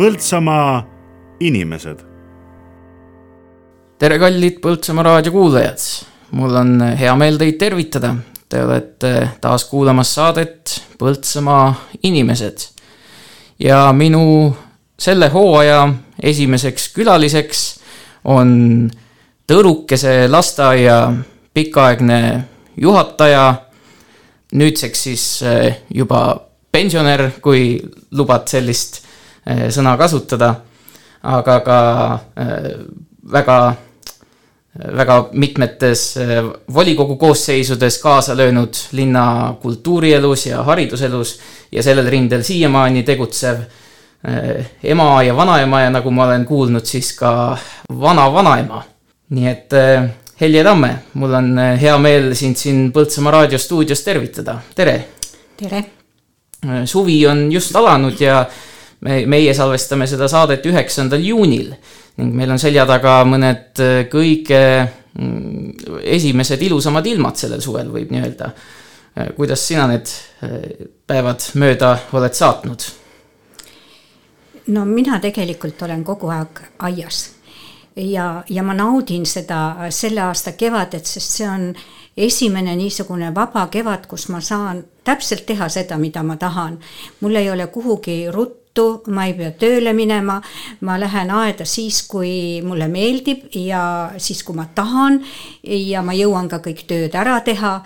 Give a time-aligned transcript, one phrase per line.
[0.00, 0.80] Põltsamaa
[1.44, 1.98] inimesed.
[4.00, 5.82] tere, kallid Põltsamaa raadio kuulajad.
[6.30, 8.14] mul on hea meel teid tervitada.
[8.48, 9.10] Te olete
[9.40, 12.58] taas kuulamas saadet Põltsamaa inimesed.
[13.58, 14.56] ja minu
[14.98, 17.80] selle hooaja esimeseks külaliseks
[18.24, 18.90] on
[19.52, 21.12] Tõrukese lasteaia
[21.54, 22.44] pikaaegne
[22.76, 23.54] juhataja,
[24.52, 26.40] nüüdseks siis eh, juba
[26.72, 29.09] pensionär, kui lubad sellist
[29.46, 30.54] sõna kasutada,
[31.22, 31.78] aga ka
[32.36, 32.68] eh,
[33.32, 33.58] väga,
[34.96, 36.04] väga mitmetes
[36.74, 41.38] volikogu koosseisudes kaasa löönud linna kultuurielus ja hariduselus
[41.72, 43.62] ja sellel rindel siiamaani tegutsev
[44.84, 47.56] ema ja vanaema ja nagu ma olen kuulnud, siis ka
[48.00, 48.82] vana-vanaema.
[49.30, 49.72] nii et
[50.40, 55.08] Helje Tamme, mul on hea meel sind siin Põltsamaa raadiostuudios tervitada, tere!
[55.56, 55.84] tere!
[56.84, 58.44] suvi on just alanud ja
[59.06, 61.72] me, meie salvestame seda saadet üheksandal juunil
[62.20, 64.60] ning meil on selja taga mõned äh, kõige
[65.16, 68.52] mm, esimesed ilusamad ilmad sellel suvel, võib nii öelda.
[69.16, 70.10] Äh, kuidas sina need
[70.44, 72.88] äh, päevad mööda oled saatnud?
[74.70, 77.24] no mina tegelikult olen kogu aeg aias
[77.96, 81.64] ja, ja ma naudin seda selle aasta kevadet, sest see on
[82.16, 86.78] esimene niisugune vaba kevad, kus ma saan täpselt teha seda, mida ma tahan.
[87.20, 88.59] mul ei ole kuhugi ruttu,
[89.14, 90.40] ma ei pea tööle minema,
[90.86, 93.82] ma lähen aeda siis, kui mulle meeldib ja
[94.18, 95.20] siis, kui ma tahan
[95.62, 97.80] ja ma jõuan ka kõik tööd ära teha.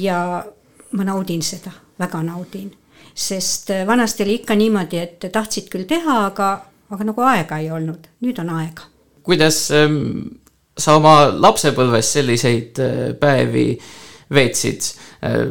[0.00, 0.44] ja
[0.90, 2.70] ma naudin seda, väga naudin,
[3.14, 6.54] sest vanasti oli ikka niimoodi, et tahtsid küll teha, aga,
[6.90, 8.90] aga nagu aega ei olnud, nüüd on aega
[9.22, 10.40] kuidas ähm,
[10.78, 13.66] sa oma lapsepõlves selliseid äh, päevi
[14.34, 14.92] veetsid?
[15.24, 15.44] Äh,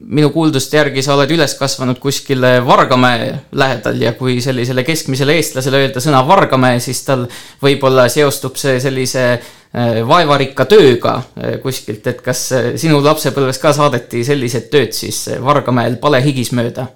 [0.00, 5.82] minu kuulduste järgi sa oled üles kasvanud kuskil Vargamäe lähedal ja kui sellisele keskmisele eestlasele
[5.84, 7.26] öelda sõna Vargamäe, siis tal
[7.62, 11.18] võib-olla seostub see sellise äh, vaevarikka tööga
[11.62, 12.46] kuskilt, et kas
[12.80, 16.88] sinu lapsepõlves ka saadeti sellised tööd siis Vargamäel palehigis mööda?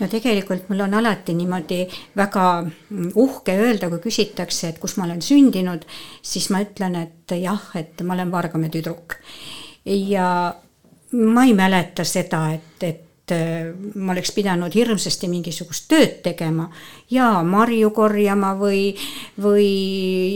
[0.00, 1.84] no tegelikult mul on alati niimoodi
[2.16, 2.48] väga
[3.20, 5.86] uhke öelda, kui küsitakse, et kus ma olen sündinud,
[6.22, 9.18] siis ma ütlen, et jah, et ma olen Vargamäe tüdruk.
[9.84, 10.28] ja
[11.14, 16.68] ma ei mäleta seda, et, et äh, ma oleks pidanud hirmsasti mingisugust tööd tegema.
[17.12, 18.90] Ja marju korjama või,
[19.40, 19.68] või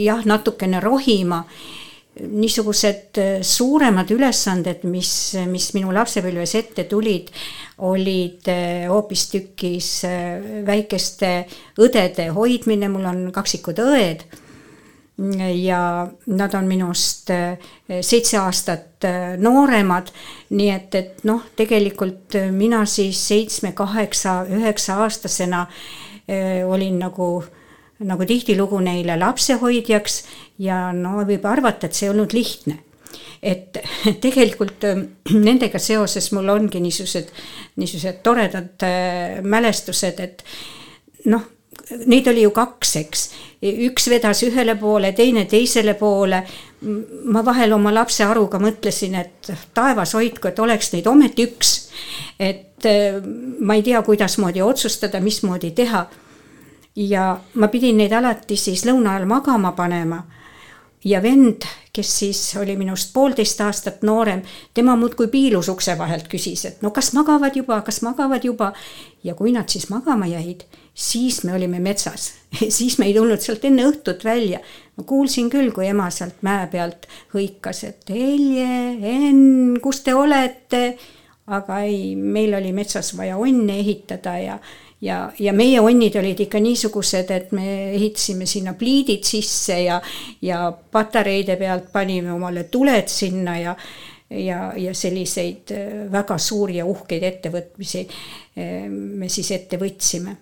[0.04, 1.44] jah, natukene rohima.
[2.18, 5.12] Niisugused äh, suuremad ülesanded, mis,
[5.50, 7.30] mis minu lapsepõlves ette tulid,
[7.86, 9.92] olid äh, hoopistükkis
[10.66, 11.32] väikeste
[11.78, 14.26] õdede hoidmine, mul on kaksikud õed.
[15.54, 17.30] Ja nad on minust
[18.00, 19.06] seitse aastat
[19.42, 20.12] nooremad,
[20.54, 25.64] nii et, et noh, tegelikult mina siis seitsme, kaheksa, üheksa aastasena
[26.68, 27.28] olin nagu
[28.06, 30.20] nagu tihtilugu neile lapsehoidjaks
[30.62, 32.78] ja no võib arvata, et see ei olnud lihtne.
[33.42, 33.78] Et
[34.24, 34.86] tegelikult
[35.34, 37.32] nendega seoses mul ongi niisugused,
[37.78, 38.86] niisugused toredad
[39.42, 40.44] mälestused, et
[41.30, 41.46] noh,
[42.06, 43.24] neid oli ju kaks, eks.
[43.62, 46.42] üks vedas ühele poole, teine teisele poole.
[47.24, 51.90] ma vahel oma lapse aruga mõtlesin, et taevas hoidku, et oleks neid ometi üks.
[52.38, 53.20] et äh,
[53.60, 56.06] ma ei tea, kuidasmoodi otsustada, mismoodi teha
[56.98, 60.22] ja ma pidin neid alati siis lõuna ajal magama panema.
[61.04, 61.62] ja vend,
[61.94, 64.42] kes siis oli minust poolteist aastat noorem,
[64.74, 68.72] tema muudkui piilus ukse vahelt küsis, et no kas magavad juba, kas magavad juba.
[69.24, 70.64] ja kui nad siis magama jäid,
[70.98, 72.32] siis me olime metsas
[72.78, 74.60] siis me ei tulnud sealt enne õhtut välja.
[74.96, 80.82] ma kuulsin küll, kui ema sealt mäe pealt hõikas, et Helje, Enn, kus te olete?
[81.48, 84.58] aga ei, meil oli metsas vaja onne ehitada ja
[85.00, 90.00] ja, ja meie onnid olid ikka niisugused, et me ehitasime sinna pliidid sisse ja,
[90.42, 93.76] ja patareide pealt panime omale tuled sinna ja
[94.28, 100.36] ja, ja selliseid äh, väga suuri ja uhkeid ettevõtmisi äh, me siis ette võtsime.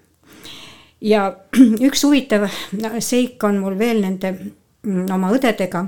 [1.00, 1.28] Ja
[1.88, 2.48] üks huvitav
[3.00, 5.86] seik on mul veel nende mm, oma õdedega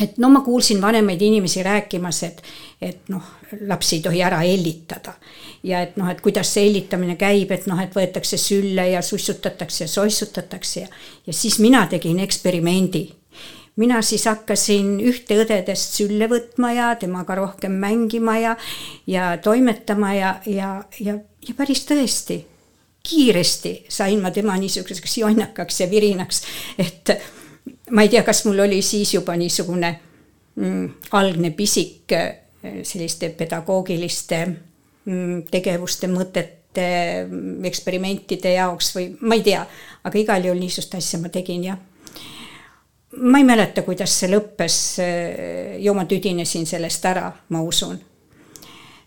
[0.00, 2.42] et no ma kuulsin vanemaid inimesi rääkimas, et,
[2.80, 3.22] et noh,
[3.68, 5.14] lapsi ei tohi ära hellitada.
[5.62, 9.84] ja et noh, et kuidas see hellitamine käib, et noh, et võetakse sülle ja sussutatakse
[9.84, 10.88] ja soissutatakse ja,
[11.26, 13.04] ja siis mina tegin eksperimendi
[13.76, 18.56] mina siis hakkasin ühte õdedest sülle võtma ja temaga rohkem mängima ja,
[19.06, 21.16] ja toimetama ja, ja, ja,
[21.48, 22.42] ja päris tõesti,
[23.02, 26.42] kiiresti sain ma tema niisuguseks jonnakaks ja virinaks,
[26.78, 27.14] et
[27.90, 29.92] ma ei tea, kas mul oli siis juba niisugune
[30.54, 32.34] mm, algne pisik äh,
[32.82, 39.66] selliste pedagoogiliste mm, tegevuste mõtet mingite mm, eksperimentide jaoks või ma ei tea,
[40.04, 41.78] aga igal juhul niisugust asja ma tegin jah.
[43.16, 44.98] ma ei mäleta, kuidas see lõppes,
[45.78, 47.98] ju ma tüdinesin sellest ära, ma usun.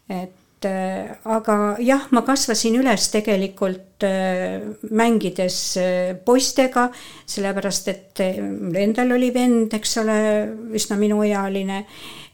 [0.10, 6.88] et aga jah, ma kasvasin üles tegelikult äh, mängides äh, poistega,
[7.30, 10.18] sellepärast et mul endal oli vend, eks ole,
[10.76, 11.84] üsna minuealine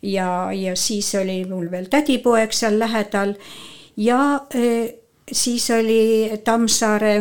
[0.07, 3.35] ja, ja siis oli mul veel tädipoeg seal lähedal
[3.99, 4.21] ja
[5.31, 7.13] siis oli Tammsaare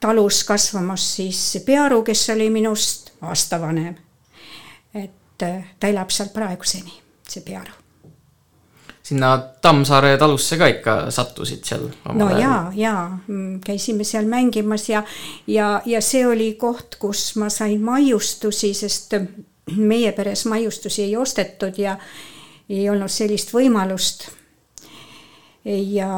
[0.00, 3.96] talus kasvamas siis Pearu, kes oli minust aasta vanem.
[4.94, 7.72] et ta elab seal praeguseni see pearu.
[9.02, 11.88] sinna Tammsaare talusse ka ikka sattusid seal?
[12.14, 12.40] no ajal.
[12.40, 12.94] ja, ja
[13.26, 15.04] mm, käisime seal mängimas ja,
[15.46, 19.14] ja, ja see oli koht, kus ma sain maiustusi, sest
[19.76, 21.96] meie peres maiustusi ei ostetud ja
[22.68, 24.28] ei olnud sellist võimalust.
[25.64, 26.10] ja,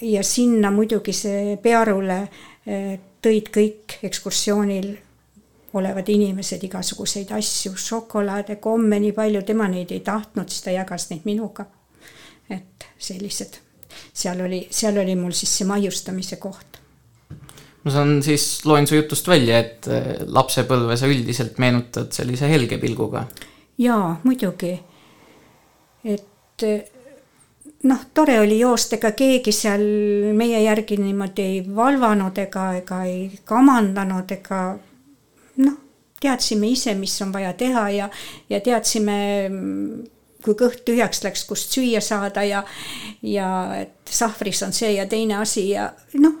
[0.00, 2.22] ja sinna muidugi see Pearule
[2.66, 4.96] eh, tõid kõik ekskursioonil
[5.78, 11.08] olevad inimesed igasuguseid asju, šokolaade, komme, nii palju, tema neid ei tahtnud, siis ta jagas
[11.12, 11.66] neid minuga.
[12.50, 13.58] et sellised,
[14.16, 16.80] seal oli, seal oli mul siis see maiustamise koht.
[17.84, 22.78] ma saan siis, loen su jutust välja, et äh, lapsepõlve sa üldiselt meenutad sellise helge
[22.78, 23.26] pilguga.
[23.78, 24.78] jaa, muidugi.
[26.04, 26.66] et
[27.82, 29.84] noh, tore oli joosta, ega keegi seal
[30.36, 34.62] meie järgi niimoodi ei valvanud ega, ega ei kamandanud ega
[35.62, 35.76] noh,
[36.20, 38.08] teadsime ise, mis on vaja teha ja,
[38.50, 39.18] ja teadsime,
[40.44, 42.64] kui kõht tühjaks läks, kust süüa saada ja,
[43.22, 46.36] ja et sahvris on see ja teine asi ja noh,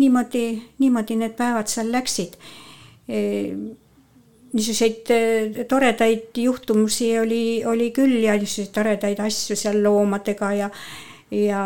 [0.00, 0.46] niimoodi,
[0.80, 2.36] niimoodi need päevad seal läksid.
[3.10, 3.20] E,
[4.50, 10.70] niisuguseid e, toredaid juhtumusi oli, oli küll ja niisuguseid toredaid asju seal loomadega ja,
[11.36, 11.64] ja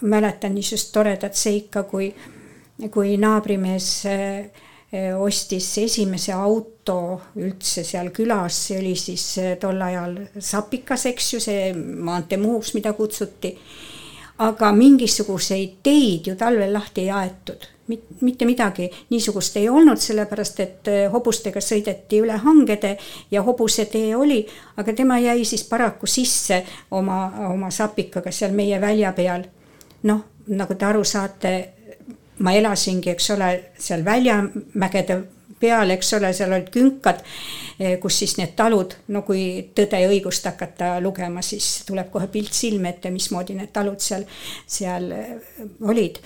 [0.00, 2.10] mäletan niisugust toredat seika, kui,
[2.92, 4.69] kui naabrimees äh, Eh,
[5.18, 11.40] ostis esimese auto üldse seal külas, see oli siis eh, tol ajal Sapikas, eks ju,
[11.42, 13.56] see maantee Muhus, mida kutsuti.
[14.40, 17.66] aga mingisuguseid teid ju talvel lahti ei aetud,
[18.20, 22.96] mitte midagi niisugust ei olnud, sellepärast et eh, hobustega sõideti üle hangede
[23.30, 24.42] ja hobusetee oli,
[24.76, 29.46] aga tema jäi siis paraku sisse oma, oma sapikaga seal meie välja peal.
[30.02, 31.79] noh, nagu te aru saate
[32.40, 35.20] ma elasingi, eks ole, seal väljamägede
[35.60, 37.20] peal, eks ole, seal olid künkad,
[37.78, 42.28] eh, kus siis need talud, no kui Tõde ja õigust hakata lugema, siis tuleb kohe
[42.32, 44.24] pilt silme ette, mismoodi need talud seal,
[44.66, 45.32] seal eh,
[45.80, 46.20] olid.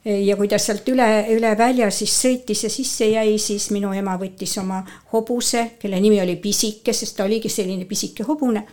[0.00, 4.14] ja kui ta sealt üle, üle välja siis sõitis ja sisse jäi, siis minu ema
[4.16, 4.78] võttis oma
[5.12, 8.64] hobuse, kelle nimi oli Pisike, sest ta oligi selline pisike hobune.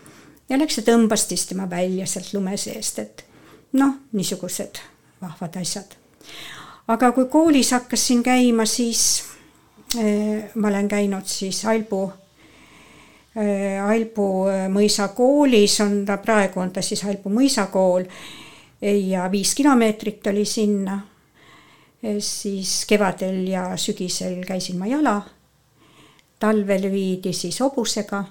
[0.48, 3.26] ja läks ja tõmbas siis tema välja sealt lume seest, et
[3.74, 4.80] noh, niisugused
[5.20, 6.07] vahvad asjad
[6.88, 9.24] aga kui koolis hakkasin käima, siis
[9.98, 12.04] äh, ma olen käinud siis Albu
[13.38, 18.08] äh,, Albu eh, mõisa koolis on ta, praegu on ta siis Albu mõisakool
[18.82, 21.00] ja viis kilomeetrit oli sinna.
[22.20, 25.22] siis kevadel ja sügisel käisin ma jala.
[26.40, 28.24] talvel viidi siis hobusega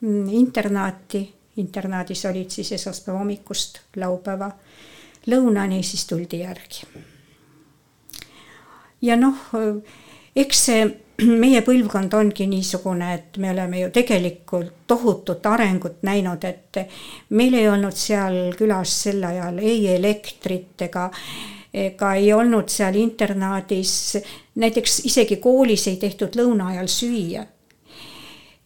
[0.00, 4.50] mm, internaati, internaadis olid siis esmaspäeva hommikust laupäeva
[5.26, 7.07] lõunani, siis tuldi järgi
[9.02, 9.36] ja noh,
[10.36, 10.86] eks see
[11.42, 16.82] meie põlvkond ongi niisugune, et me oleme ju tegelikult tohutut arengut näinud, et
[17.34, 21.08] meil ei olnud seal külas sel ajal ei elektrit ega
[21.74, 24.18] ega ei olnud seal internaadis,
[24.56, 27.44] näiteks isegi koolis ei tehtud lõuna ajal süüa.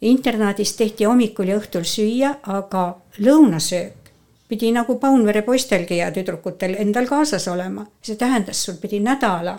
[0.02, 4.10] internaadis tehti hommikul ja õhtul süüa, aga lõunasöök
[4.48, 7.86] pidi nagu Paunvere poistelgi ja tüdrukutel endal kaasas olema.
[8.02, 9.58] see tähendas, sul pidi nädala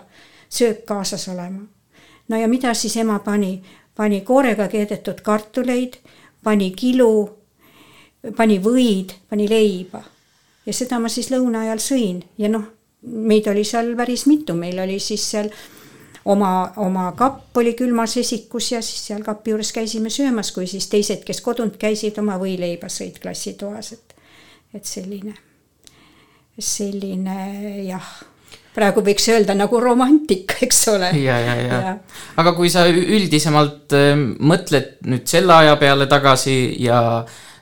[0.54, 1.66] söök kaasas olema.
[2.28, 3.62] no ja mida siis ema pani?
[3.96, 5.98] pani koorega keedetud kartuleid,
[6.42, 7.30] pani kilu,
[8.36, 10.02] pani võid, pani leiba.
[10.66, 12.64] ja seda ma siis lõuna ajal sõin ja noh,
[13.02, 15.50] meid oli seal päris mitu, meil oli siis seal
[16.24, 20.88] oma, oma kapp oli külmas esikus ja siis seal kapi juures käisime söömas, kui siis
[20.88, 24.14] teised, kes kodunt käisid, oma võileiba sõid klassitoas, et,
[24.74, 25.34] et selline,
[26.58, 27.36] selline
[27.84, 28.14] jah
[28.74, 31.10] praegu võiks öelda nagu romantika, eks ole.
[31.22, 31.94] ja, ja, ja, ja.,
[32.40, 36.98] aga kui sa üldisemalt äh, mõtled nüüd selle aja peale tagasi ja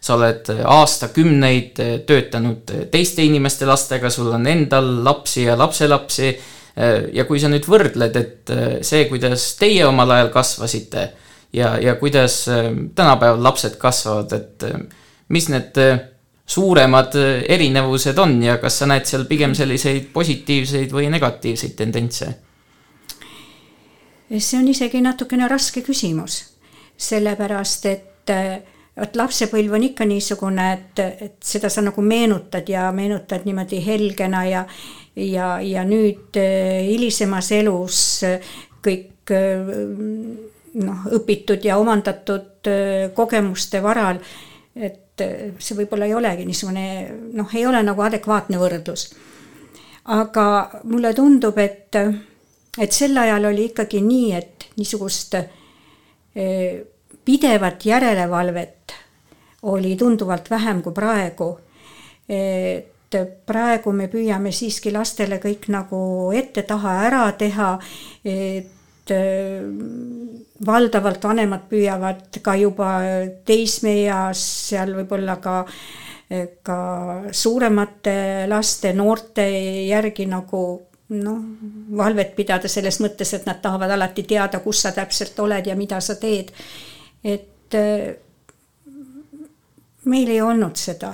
[0.03, 6.33] sa oled aastakümneid äh, töötanud teiste inimeste lastega, sul on endal lapsi ja lapselapsi.
[6.73, 8.55] Äh, ja kui sa nüüd võrdled, et
[8.87, 11.11] see, kuidas teie omal ajal kasvasite
[11.53, 14.65] ja, ja kuidas tänapäeval lapsed kasvavad, et
[15.33, 15.77] mis need
[16.53, 17.17] suuremad
[17.49, 22.33] erinevused on ja kas sa näed seal pigem selliseid positiivseid või negatiivseid tendentse?
[24.33, 26.39] see on isegi natukene raske küsimus,
[26.97, 28.31] sellepärast et
[28.97, 34.45] vot lapsepõlv on ikka niisugune, et, et seda sa nagu meenutad ja meenutad niimoodi helgena
[34.49, 34.65] ja
[35.17, 36.39] ja, ja nüüd
[36.87, 37.99] hilisemas elus
[38.85, 42.71] kõik noh, õpitud ja omandatud
[43.15, 44.23] kogemuste varal,
[44.75, 45.23] et
[45.59, 46.85] see võib-olla ei olegi niisugune
[47.37, 49.11] noh, ei ole nagu adekvaatne võrdlus.
[50.05, 50.47] aga
[50.85, 51.97] mulle tundub, et
[52.81, 56.81] et sel ajal oli ikkagi nii, et niisugust eh,
[57.25, 58.95] pidevat järelevalvet
[59.63, 61.59] oli tunduvalt vähem kui praegu.
[62.29, 62.89] et
[63.47, 67.79] praegu me püüame siiski lastele kõik nagu ette-taha ära teha,
[68.25, 68.65] eh,
[70.67, 72.93] valdavalt vanemad püüavad ka juba
[73.45, 75.57] teismeeas seal võib-olla ka
[76.63, 76.77] ka
[77.35, 79.45] suuremate laste, noorte
[79.89, 80.63] järgi nagu
[81.13, 81.41] noh,
[81.97, 86.01] valvet pidada selles mõttes, et nad tahavad alati teada, kus sa täpselt oled ja mida
[86.01, 86.53] sa teed.
[87.25, 88.15] et äh,
[90.05, 91.13] meil ei olnud seda,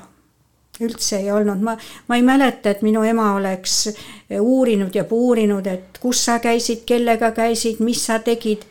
[0.80, 1.76] üldse ei olnud, ma,
[2.08, 3.88] ma ei mäleta, et minu ema oleks
[4.40, 8.64] uurinud ja puurinud, et kus sa käisid, kellega käisid, mis sa tegid.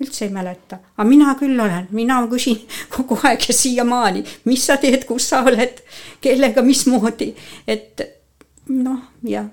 [0.00, 2.62] Üldse ei mäleta, aga mina küll olen, mina küsin
[2.94, 5.82] kogu aeg ja siiamaani, mis sa teed, kus sa oled,
[6.24, 7.34] kellega, mismoodi,
[7.68, 8.00] et
[8.72, 9.50] noh, jah.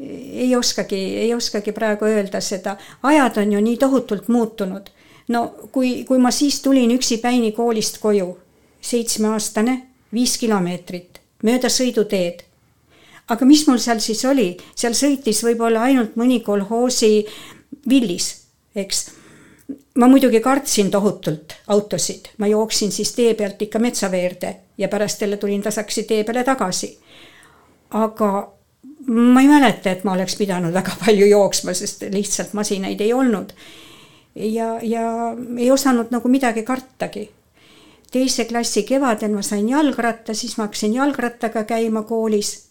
[0.00, 2.72] Ei oskagi, ei oskagi praegu öelda seda,
[3.04, 4.86] ajad on ju nii tohutult muutunud.
[5.28, 8.38] no kui, kui ma siis tulin üksipäini koolist koju,
[8.80, 12.44] seitsmeaastane, viis kilomeetrit mööda sõiduteed.
[13.30, 17.26] aga mis mul seal siis oli, seal sõitis võib-olla ainult mõni kolhoosi
[17.88, 18.30] villis,
[18.74, 19.04] eks
[19.98, 25.36] ma muidugi kartsin tohutult autosid, ma jooksin siis tee pealt ikka metsaveerde ja pärast jälle
[25.36, 26.98] tulin tasakesi tee peale tagasi.
[27.90, 28.52] aga
[29.06, 33.52] ma ei mäleta, et ma oleks pidanud väga palju jooksma, sest lihtsalt masinaid ei olnud.
[34.34, 35.04] ja, ja
[35.58, 37.30] ei osanud nagu midagi kartagi.
[38.10, 42.70] Teise klassi kevadel ma sain jalgratta, siis ma hakkasin jalgrattaga käima koolis.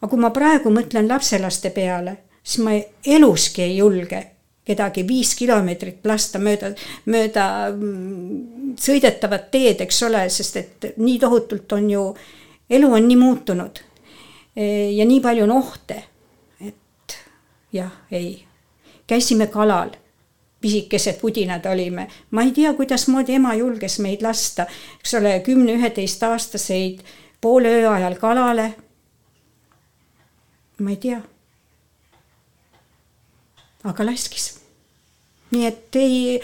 [0.00, 4.26] aga kui ma praegu mõtlen lapselaste peale, siis ma eluski ei julge
[4.68, 6.74] kedagi viis kilomeetrit lasta mööda,
[7.08, 12.02] mööda mm, sõidetavat teed, eks ole, sest et nii tohutult on ju,
[12.68, 13.80] elu on nii muutunud
[14.58, 16.02] ja nii palju on ohte,
[16.60, 17.16] et
[17.72, 18.44] jah, ei.
[19.06, 19.94] käisime kalal,
[20.60, 24.66] pisikesed pudinad olime, ma ei tea, kuidasmoodi ema julges meid lasta,
[24.98, 27.02] eks ole, kümne-üheteistaastaseid
[27.40, 28.74] poole öö ajal kalale.
[30.78, 31.20] ma ei tea.
[33.84, 34.58] aga laskis
[35.50, 36.40] nii et ei,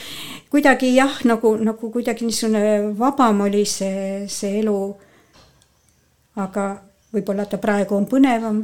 [0.51, 4.79] kuidagi jah, nagu, nagu kuidagi niisugune vabam oli see, see elu.
[6.37, 6.65] aga
[7.15, 8.63] võib-olla ta praegu on põnevam.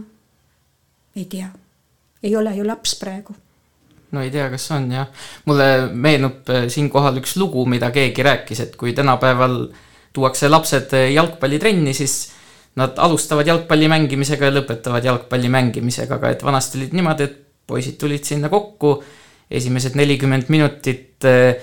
[1.16, 1.50] ei tea,
[2.23, 3.37] ei ole ju laps praegu.
[4.12, 5.08] No ei tea, kas on jah,
[5.48, 9.62] mulle meenub äh, siinkohal üks lugu, mida keegi rääkis, et kui tänapäeval
[10.12, 12.16] tuuakse lapsed äh, jalgpallitrenni, siis
[12.80, 17.38] nad alustavad jalgpalli mängimisega ja lõpetavad jalgpalli mängimisega, aga et vanasti olid niimoodi, et
[17.70, 18.96] poisid tulid sinna kokku,
[19.50, 21.54] esimesed nelikümmend minutit äh,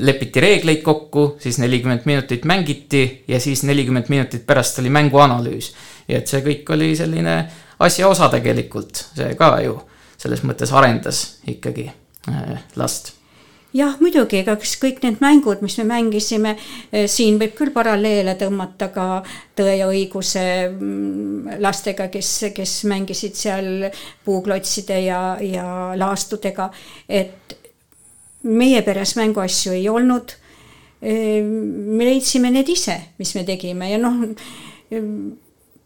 [0.00, 5.72] lepiti reegleid kokku, siis nelikümmend minutit mängiti ja siis nelikümmend minutit pärast oli mänguanalüüs.
[6.08, 7.36] Ja et see kõik oli selline
[7.80, 9.76] asja osa tegelikult, see ka ju
[10.20, 11.88] selles mõttes arendas ikkagi
[12.28, 13.14] äh, last
[13.76, 16.56] jah, muidugi, ega kas kõik need mängud, mis me mängisime,
[16.90, 19.08] äh, siin võib küll paralleele tõmmata ka
[19.60, 23.88] Tõe ja õiguse mm, lastega, kes, kes mängisid seal
[24.24, 25.66] puuklotside ja, ja
[25.98, 26.70] laastudega,
[27.08, 27.56] et
[28.48, 30.34] meie peres mänguasju ei olnud.
[31.04, 34.24] Äh, me leidsime need ise, mis me tegime ja noh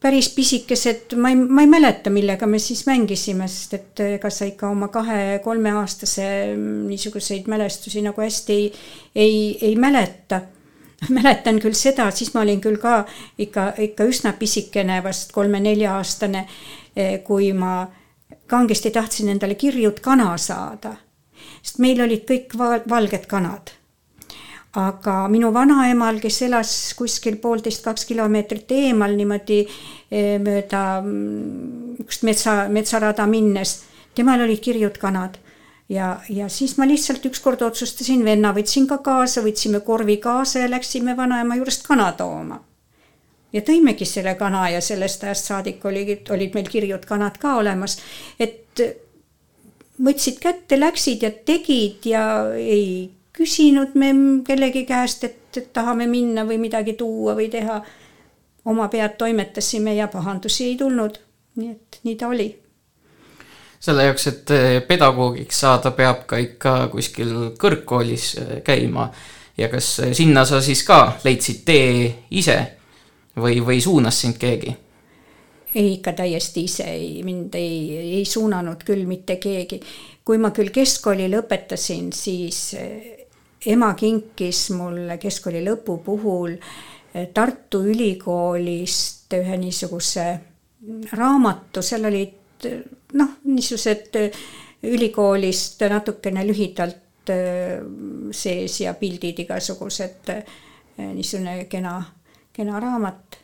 [0.05, 4.45] päris pisikesed, ma ei, ma ei mäleta, millega me siis mängisime, sest et ega sa
[4.45, 6.27] ikka oma kahe-kolmeaastase
[6.59, 8.67] niisuguseid mälestusi nagu hästi ei,
[9.15, 9.39] ei,
[9.71, 10.43] ei mäleta.
[11.17, 13.03] mäletan küll seda, siis ma olin küll ka
[13.41, 16.45] ikka, ikka üsna pisikene, vast kolme-nelja-aastane,
[17.27, 17.83] kui ma
[18.49, 20.97] kangesti tahtsin endale kirjut kana saada.
[21.63, 22.55] sest meil olid kõik
[22.89, 23.73] valged kanad
[24.75, 32.57] aga minu vanaemal, kes elas kuskil poolteist, kaks kilomeetrit eemal niimoodi eh, mööda mm, metsa,
[32.73, 33.77] metsarada minnes,
[34.19, 35.39] temal olid kirjud kanad.
[35.89, 40.71] ja, ja siis ma lihtsalt ükskord otsustasin, venna võtsin ka kaasa, võtsime korvi kaasa ja
[40.71, 42.61] läksime vanaema juurest kana tooma.
[43.53, 48.01] ja tõimegi selle kana ja sellest ajast saadik oli, olid meil kirjud kanad ka olemas,
[48.41, 48.83] et
[50.03, 52.25] võtsid kätte, läksid ja tegid ja
[52.59, 54.11] ei küsinud me
[54.47, 57.83] kellegi käest, et, et tahame minna või midagi tuua või teha.
[58.65, 61.19] oma pead toimetasime ja pahandusi ei tulnud.
[61.57, 62.49] nii et nii ta oli.
[63.81, 69.11] selle jaoks, et eh, pedagoogiks saada, peab ka ikka kuskil kõrgkoolis eh, käima.
[69.59, 72.59] ja kas sinna sa siis ka leidsid tee ise
[73.37, 74.77] või, või suunas sind keegi?
[75.75, 79.81] ei, ikka täiesti ise, ei, mind ei, ei suunanud küll mitte keegi.
[80.25, 83.24] kui ma küll keskkooli lõpetasin, siis eh,
[83.67, 86.57] ema kinkis mulle keskkooli lõpu puhul
[87.35, 90.25] Tartu Ülikoolist ühe niisuguse
[91.13, 92.67] raamatu, seal olid
[93.15, 94.19] noh, niisugused
[94.85, 97.31] ülikoolist natukene lühidalt
[98.35, 100.33] sees ja pildid igasugused,
[100.99, 101.95] niisugune kena,
[102.53, 103.39] kena raamat.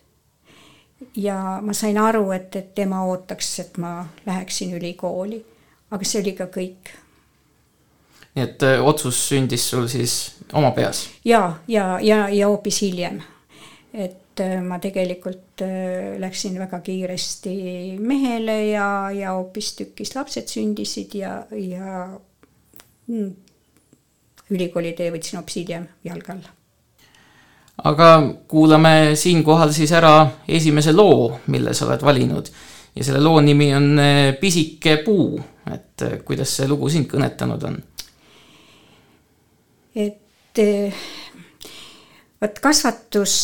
[1.17, 5.39] ja ma sain aru, et, et tema ootaks, et ma läheksin ülikooli,
[5.91, 6.91] aga see oli ka kõik
[8.35, 10.17] nii et otsus sündis sul siis
[10.53, 11.09] oma peas?
[11.25, 13.21] ja, ja, ja, ja hoopis hiljem
[13.93, 17.55] et äh, ma tegelikult äh, läksin väga kiiresti
[17.99, 22.07] mehele ja, ja hoopistükkis lapsed sündisid ja, ja
[23.11, 23.31] mm,
[24.55, 26.55] ülikooli tee võtsin hoopis hiljem jalge alla.
[27.91, 28.11] aga
[28.49, 30.15] kuulame siinkohal siis ära
[30.49, 32.51] esimese loo, mille sa oled valinud
[32.95, 37.83] ja selle loo nimi on äh, Pisike puu, et kuidas see lugu sind kõnetanud on?
[39.95, 40.63] Et
[42.41, 43.35] vot kasvatus,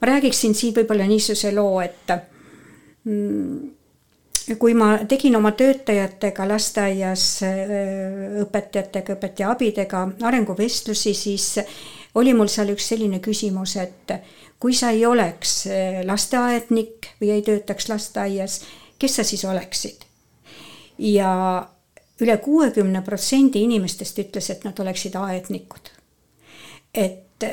[0.00, 2.12] ma räägiksin siin võib-olla niisuguse loo, et
[3.04, 7.24] mm, kui ma tegin oma töötajatega lasteaias,
[8.42, 11.48] õpetajatega, õpetaja abidega arenguvestlusi, siis
[12.18, 14.14] oli mul seal üks selline küsimus, et
[14.60, 15.64] kui sa ei oleks
[16.08, 18.62] lasteaednik või ei töötaks lasteaias,
[18.98, 20.06] kes sa siis oleksid?
[21.00, 21.30] ja
[22.20, 25.90] üle kuuekümne protsendi inimestest ütles, et nad oleksid aednikud.
[26.94, 27.46] Et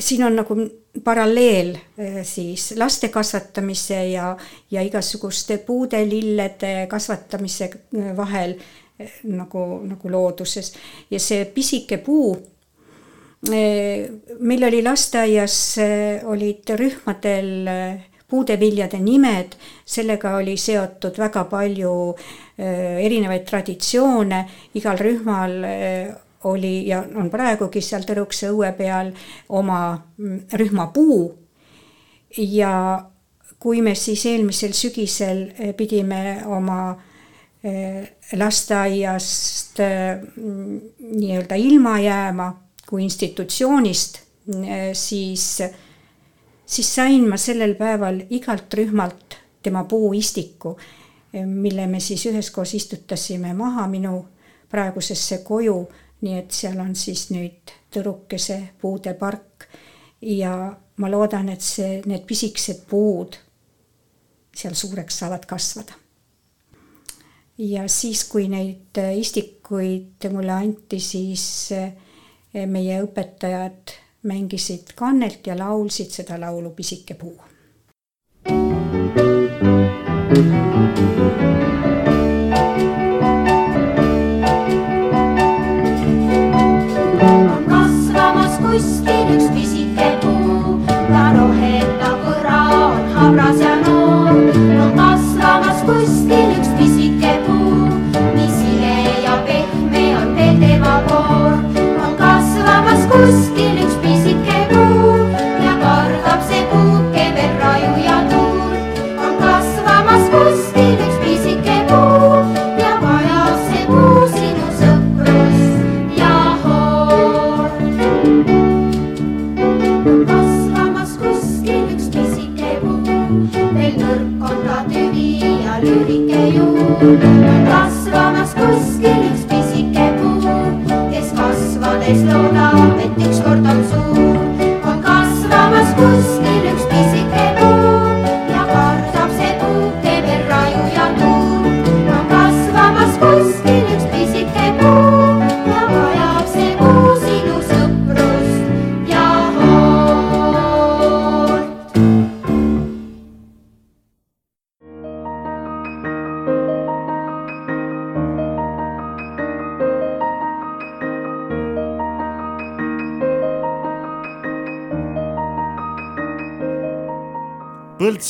[0.00, 0.56] siin on nagu
[1.04, 4.36] paralleel eh, siis laste kasvatamise ja,
[4.70, 8.56] ja igasuguste puude, lillede kasvatamise eh, vahel
[8.98, 10.72] eh, nagu, nagu looduses.
[11.10, 12.34] Ja see pisike puu
[13.44, 15.76] meil oli lasteaias,
[16.32, 17.66] olid rühmadel
[18.34, 19.54] puudeviljade nimed,
[19.86, 21.94] sellega oli seotud väga palju
[22.58, 24.40] erinevaid traditsioone,
[24.78, 25.54] igal rühmal
[26.50, 29.12] oli ja on praegugi seal Tõrukse õue peal
[29.54, 31.34] oma mm, rühmapuu.
[32.36, 32.74] ja
[33.58, 36.96] kui me siis eelmisel sügisel eh, pidime oma
[38.36, 42.48] lasteaiast nii-öelda ilma jääma
[42.84, 44.18] kui institutsioonist,
[44.92, 45.46] siis,
[46.66, 50.76] siis sain ma sellel päeval igalt rühmalt tema puuistiku,
[51.44, 54.26] mille me siis üheskoos istutasime maha minu
[54.70, 55.78] praegusesse koju
[56.24, 59.68] nii et seal on siis nüüd Tõrukese puudepark
[60.26, 60.54] ja
[60.98, 63.36] ma loodan, et see, need pisikesed puud
[64.54, 65.94] seal suureks saavad kasvada.
[67.58, 71.44] ja siis, kui neid istikuid mulle anti, siis
[71.76, 71.92] eh,
[72.66, 77.36] meie õpetajad mängisid kannelt ja laulsid seda laulu Pisike puu.
[80.34, 80.83] thank you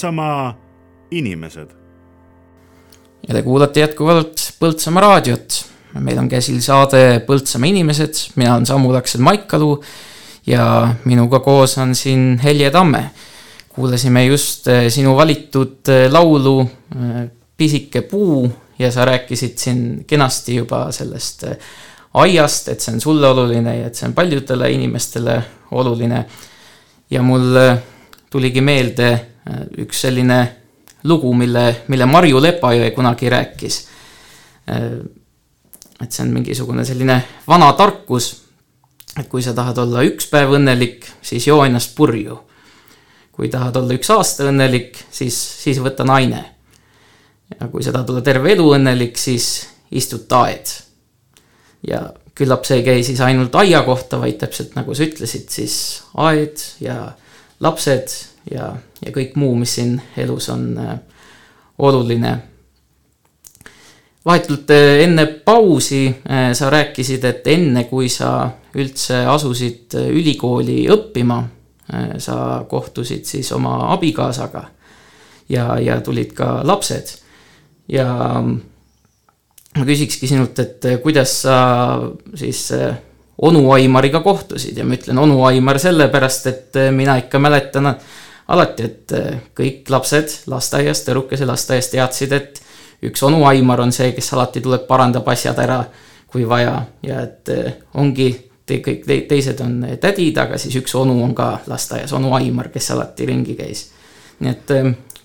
[0.04, 0.54] Põltsamaa
[1.16, 1.68] inimesed.
[3.24, 5.56] ja te kuulate jätkuvalt Põltsamaa raadiot.
[5.96, 9.80] meil on käsil saade Põltsamaa inimesed, mina olen Samu Laksel Maikalu
[10.46, 13.10] ja minuga koos on siin Helje Tamme.
[13.68, 16.68] kuulasime just sinu valitud laulu
[17.56, 21.46] Pisike puu ja sa rääkisid siin kenasti juba sellest
[22.14, 26.26] aiast, et see on sulle oluline ja et see on paljudele inimestele oluline.
[27.10, 27.56] ja mul
[28.30, 29.33] tuligi meelde
[29.78, 30.38] üks selline
[31.04, 33.82] lugu, mille, mille Marju Lepajõe kunagi rääkis.
[36.00, 38.30] et see on mingisugune selline vana tarkus,
[39.18, 42.40] et kui sa tahad olla üks päev õnnelik, siis joo ennast purju.
[43.34, 46.44] kui tahad olla üks aasta õnnelik, siis, siis võta naine.
[47.60, 50.72] ja kui sa tahad olla terve elu õnnelik, siis istud taed.
[51.86, 56.02] ja küllap see ei käi siis ainult aia kohta, vaid täpselt nagu sa ütlesid, siis
[56.16, 57.12] aed ja
[57.60, 58.72] lapsed ja,
[59.04, 60.98] ja kõik muu, mis siin elus on äh,
[61.78, 62.34] oluline.
[64.24, 71.44] vahetult äh, enne pausi äh, sa rääkisid, et enne kui sa üldse asusid ülikooli õppima,
[72.18, 74.62] sa kohtusid siis oma abikaasaga
[75.52, 77.10] ja, ja tulid ka lapsed
[77.92, 78.06] ja
[78.40, 81.58] ma küsikski sinult, et kuidas sa
[82.34, 82.64] siis
[83.36, 87.92] onu Aimariga kohtusid ja ma ütlen onu Aimar sellepärast, et mina ikka mäletan
[88.48, 89.14] alati, et
[89.56, 92.60] kõik lapsed lasteaias, tüdrukese lasteaias teadsid, et
[93.04, 95.82] üks onu Aimar on see, kes alati tuleb, parandab asjad ära,
[96.28, 97.50] kui vaja ja et
[97.94, 98.28] ongi
[98.66, 102.72] te, kõik te, teised on tädid, aga siis üks onu on ka lasteaias, onu Aimar,
[102.74, 103.90] kes alati ringi käis.
[104.40, 104.72] nii et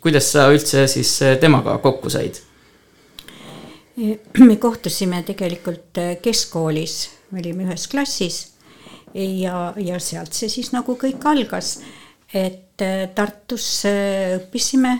[0.01, 2.39] kuidas sa üldse siis temaga kokku said?
[4.39, 8.39] me kohtusime tegelikult keskkoolis me olime ühes klassis
[9.13, 11.79] ja, ja sealt see siis nagu kõik algas,
[12.33, 14.93] et äh, Tartus äh, õppisime,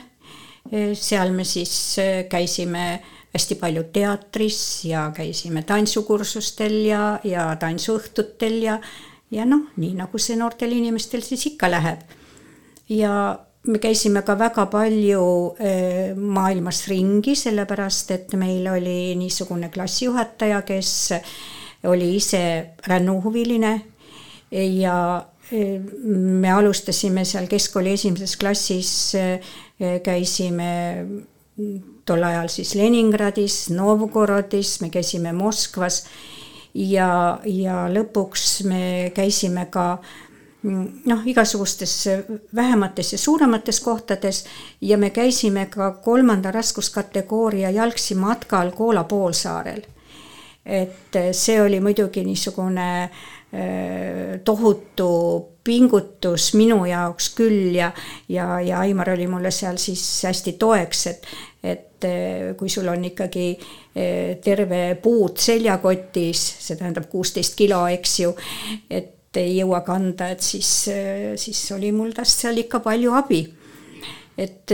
[0.72, 1.98] äh, seal me siis
[2.30, 2.86] käisime
[3.30, 8.80] hästi palju teatris ja käisime tantsukursustel ja, ja tantsuõhtutel ja,
[9.32, 12.02] ja noh, nii nagu see noortel inimestel siis ikka läheb.
[12.90, 13.38] ja
[13.70, 15.22] me käisime ka väga palju
[16.18, 20.94] maailmas ringi, sellepärast et meil oli niisugune klassijuhataja, kes
[21.86, 22.42] oli ise
[22.88, 23.74] rännuhuviline
[24.50, 24.96] ja
[25.52, 30.70] me alustasime seal keskkooli esimeses klassis, e, käisime
[32.06, 36.04] tol ajal siis Leningradis, Novgorodis, me käisime Moskvas
[36.74, 40.00] ja, ja lõpuks me käisime ka
[40.64, 41.96] noh, igasugustes
[42.56, 44.44] vähemates ja suuremates kohtades
[44.82, 49.82] ja me käisime ka kolmanda raskuskategooria jalgsi matkal Koola poolsaarel
[50.70, 55.10] et eh, see oli muidugi niisugune eh, tohutu
[55.66, 57.90] pingutus minu jaoks küll ja,
[58.30, 61.30] ja, ja Aimar oli mulle seal siis hästi toeks, et,
[61.64, 63.52] et eh, kui sul on ikkagi
[64.40, 68.30] terve puud seljakotis, see tähendab kuusteist kilo, eks ju,
[68.88, 70.70] et ei jõua kanda, et siis,
[71.42, 73.42] siis oli mul tast seal ikka palju abi.
[74.40, 74.72] et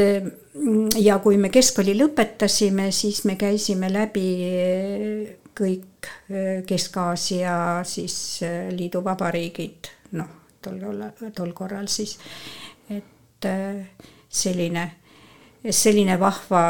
[1.02, 4.28] ja kui me keskkooli lõpetasime, siis me käisime läbi
[5.56, 9.90] kõik äh, Kesk-Aasia siis äh, liiduvabariigid,
[10.20, 10.30] noh,
[10.62, 12.18] tol korral, tol korral siis,
[12.90, 13.84] et äh,
[14.30, 14.86] selline,
[15.70, 16.64] selline vahva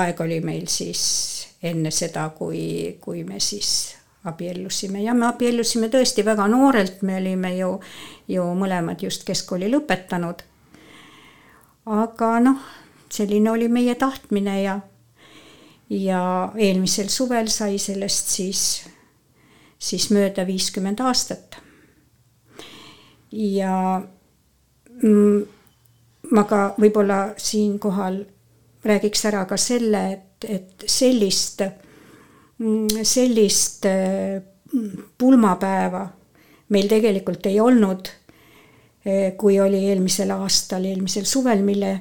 [0.00, 1.02] aeg oli meil siis
[1.62, 7.54] enne seda, kui, kui me siis abiellusime ja me abiellusime tõesti väga noorelt, me olime
[7.56, 7.72] ju,
[8.28, 10.44] ju mõlemad just keskkooli lõpetanud.
[11.90, 12.60] aga noh,
[13.10, 14.80] selline oli meie tahtmine ja
[15.90, 18.64] ja eelmisel suvel sai sellest siis,
[19.78, 21.58] siis mööda viiskümmend aastat.
[23.32, 24.02] ja
[25.02, 25.42] mm,
[26.30, 28.22] ma ka võib-olla siinkohal
[28.84, 31.62] räägiks ära ka selle, et, et sellist,
[32.58, 36.06] mm, sellist mm, pulmapäeva
[36.70, 38.10] meil tegelikult ei olnud,
[39.04, 41.92] eh, kui oli eelmisel aastal, eelmisel suvel, mille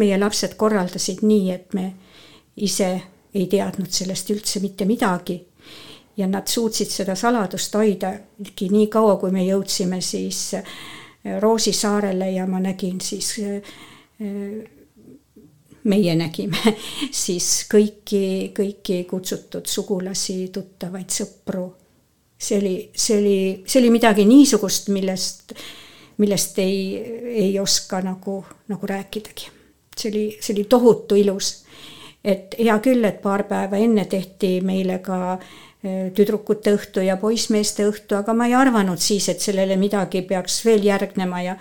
[0.00, 1.86] meie lapsed korraldasid nii, et me
[2.56, 2.92] ise
[3.34, 5.46] ei teadnud sellest üldse mitte midagi.
[6.16, 10.72] ja nad suutsid seda saladust hoidagi nii kaua, kui me jõudsime siis äh,
[11.40, 13.62] Roosi saarele ja ma nägin siis äh,
[15.84, 16.74] meie nägime
[17.24, 21.68] siis kõiki, kõiki kutsutud sugulasi, tuttavaid, sõpru.
[22.38, 25.54] see oli, see oli, see oli midagi niisugust, millest,
[26.18, 26.98] millest ei,
[27.46, 29.50] ei oska nagu, nagu rääkidagi.
[29.96, 31.54] see oli, see oli tohutu ilus
[32.24, 37.86] et hea küll, et paar päeva enne tehti meile ka äh, tüdrukute õhtu ja poissmeeste
[37.88, 41.56] õhtu, aga ma ei arvanud siis, et sellele midagi peaks veel järgnema ja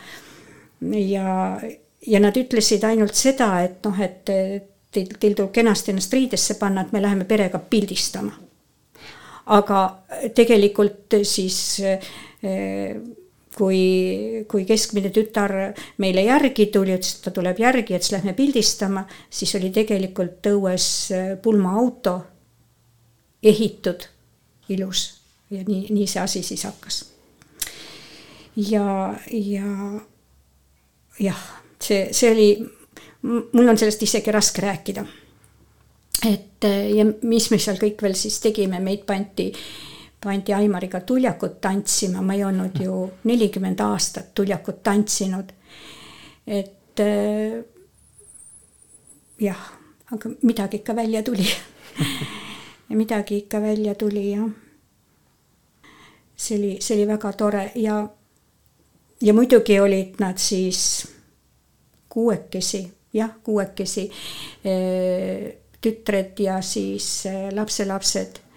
[0.82, 1.60] ja,
[2.08, 6.86] ja nad ütlesid ainult seda, et noh, et teil, teil tuleb kenasti ennast riidesse panna,
[6.86, 8.34] et me läheme perega pildistama.
[9.50, 9.78] aga
[10.36, 12.12] tegelikult siis äh,
[13.60, 15.54] kui, kui keskmine tütar
[16.00, 20.48] meile järgi tuli, ütles, et ta tuleb järgi, et siis lähme pildistama, siis oli tegelikult
[20.54, 20.88] õues
[21.44, 22.16] pulmaauto
[23.44, 24.06] ehitud,
[24.70, 25.06] ilus
[25.52, 27.02] ja nii, nii see asi siis hakkas.
[28.70, 29.76] ja, ja
[31.20, 31.46] jah,
[31.82, 32.50] see, see oli,
[33.24, 35.06] mul on sellest isegi raske rääkida.
[36.32, 39.89] et ja mis me seal kõik veel siis tegime, meid pandi äh,
[40.22, 45.52] pandi Aimariga tuljakut tantsima, ma ei olnud ju nelikümmend aastat tuljakut tantsinud.
[46.48, 47.64] et äh,
[49.40, 49.60] jah,
[50.12, 51.46] aga midagi ikka välja tuli
[53.00, 54.50] midagi ikka välja tuli jah.
[56.36, 58.10] see oli, see oli väga tore ja,
[59.22, 61.08] ja muidugi olid nad siis
[62.10, 64.10] kuuekesi, jah, kuuekesi
[64.66, 68.49] äh, tütred ja siis äh, lapselapsed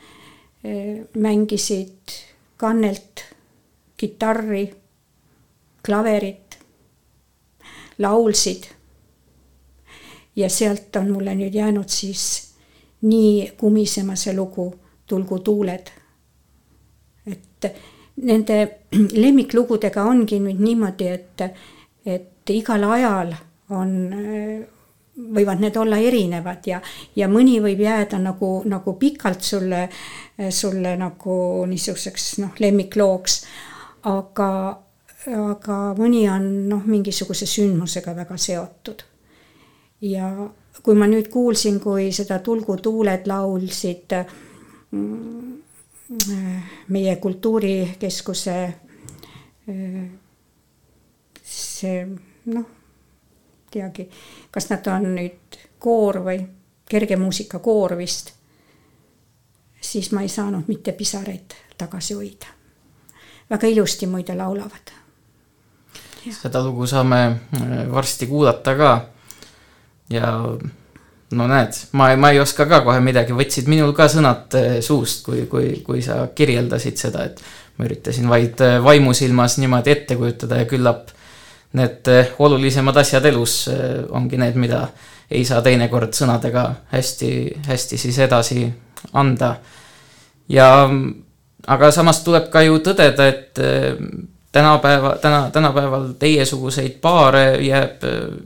[1.19, 2.13] mängisid
[2.57, 3.25] kannelt
[3.97, 4.75] kitarri,
[5.87, 6.59] klaverit,
[7.99, 8.65] laulsid.
[10.37, 12.55] ja sealt on mulle nüüd jäänud siis
[13.03, 14.73] nii kumisema see lugu
[15.07, 15.91] Tulgu tuuled.
[17.27, 17.67] et
[18.17, 18.79] nende
[19.23, 21.43] lemmiklugudega ongi nüüd niimoodi, et,
[22.07, 23.35] et igal ajal
[23.71, 23.93] on
[25.17, 26.81] võivad need olla erinevad ja,
[27.17, 29.89] ja mõni võib jääda nagu, nagu pikalt sulle,
[30.51, 31.37] sulle nagu
[31.69, 33.43] niisuguseks noh, lemmiklooks.
[34.09, 34.49] aga,
[35.37, 39.05] aga mõni on noh, mingisuguse sündmusega väga seotud.
[40.01, 40.33] ja
[40.83, 44.17] kui ma nüüd kuulsin, kui seda Tulgu tuuled laulsid
[44.91, 45.59] mm,
[46.89, 48.57] meie kultuurikeskuse
[51.45, 52.07] see
[52.47, 52.82] noh
[53.73, 54.09] teagi,
[54.51, 56.39] kas nad on nüüd koor või
[56.93, 58.33] kergemuusikakoor vist,
[59.81, 62.47] siis ma ei saanud mitte pisaraid tagasi hoida.
[63.51, 64.93] väga ilusti muide laulavad.
[66.31, 69.07] seda lugu saame äh, varsti kuulata ka.
[70.11, 70.37] ja
[71.33, 75.25] no näed, ma, ma ei oska ka kohe midagi, võtsid minul ka sõnad äh, suust,
[75.25, 77.43] kui, kui, kui sa kirjeldasid seda, et
[77.79, 81.11] ma üritasin vaid äh, vaimusilmas niimoodi ette kujutada ja küllap
[81.73, 84.87] need eh, olulisemad asjad elus eh, ongi need, mida
[85.33, 87.31] ei saa teinekord sõnadega hästi,
[87.67, 88.67] hästi siis edasi
[89.13, 89.57] anda.
[90.49, 90.69] ja
[91.67, 93.95] aga samas tuleb ka ju tõdeda, et eh,
[94.53, 98.05] tänapäeva, täna, tänapäeval teiesuguseid paare jääb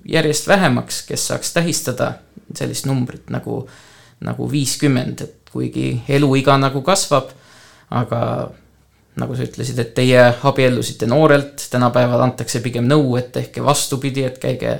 [0.09, 2.13] järjest vähemaks, kes saaks tähistada
[2.55, 3.65] sellist numbrit nagu,
[4.21, 7.33] nagu viiskümmend, et kuigi eluiga nagu kasvab,
[7.91, 8.21] aga
[9.21, 14.37] nagu sa ütlesid, et teie abiellusite noorelt, tänapäeval antakse pigem nõu, et tehke vastupidi, et
[14.43, 14.77] käige,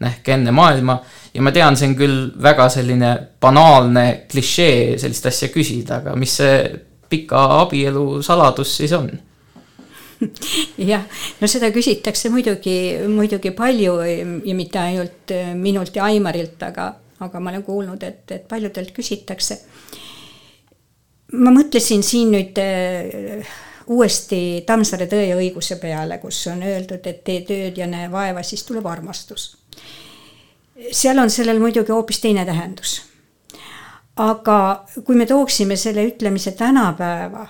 [0.00, 0.98] nähke enne maailma.
[1.34, 6.36] ja ma tean, see on küll väga selline banaalne klišee sellist asja küsida, aga mis
[6.40, 6.56] see
[7.10, 9.10] pika abielu saladus siis on?
[10.92, 11.04] jah,
[11.40, 12.76] no seda küsitakse muidugi,
[13.10, 16.88] muidugi palju ja mitte ainult minult ja Aimarilt, aga,
[17.26, 19.60] aga ma olen kuulnud, et, et paljudelt küsitakse.
[21.34, 22.58] ma mõtlesin siin nüüd
[23.86, 28.42] uuesti Tammsaare Tõe ja õiguse peale, kus on öeldud, et tee tööd ja näe vaeva,
[28.42, 29.56] siis tuleb armastus.
[30.92, 33.02] seal on sellel muidugi hoopis teine tähendus.
[34.16, 37.48] aga kui me tooksime selle ütlemise tänapäeva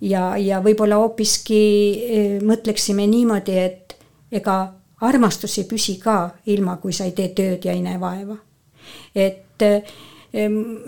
[0.00, 1.62] ja, ja võib-olla hoopiski
[2.02, 3.96] e, mõtleksime niimoodi, et
[4.32, 8.36] ega armastus ei püsi ka ilma, kui sa ei tee tööd ja ei näe vaeva.
[9.14, 9.82] et e,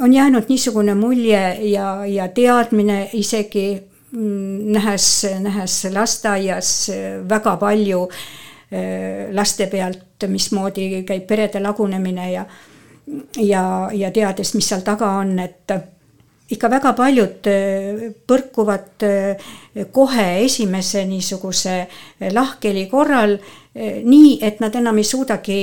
[0.00, 6.90] on jäänud niisugune mulje ja, ja teadmine isegi nähes, nähes lasteaias
[7.28, 12.44] väga palju äh, laste pealt, mismoodi käib perede lagunemine ja
[13.36, 15.72] ja, ja teades, mis seal taga on, et
[16.52, 19.48] ikka väga paljud äh, põrkuvad äh,
[19.92, 21.80] kohe esimese niisuguse
[22.32, 23.38] lahkheli korral
[23.72, 25.60] nii, et nad enam ei suudagi,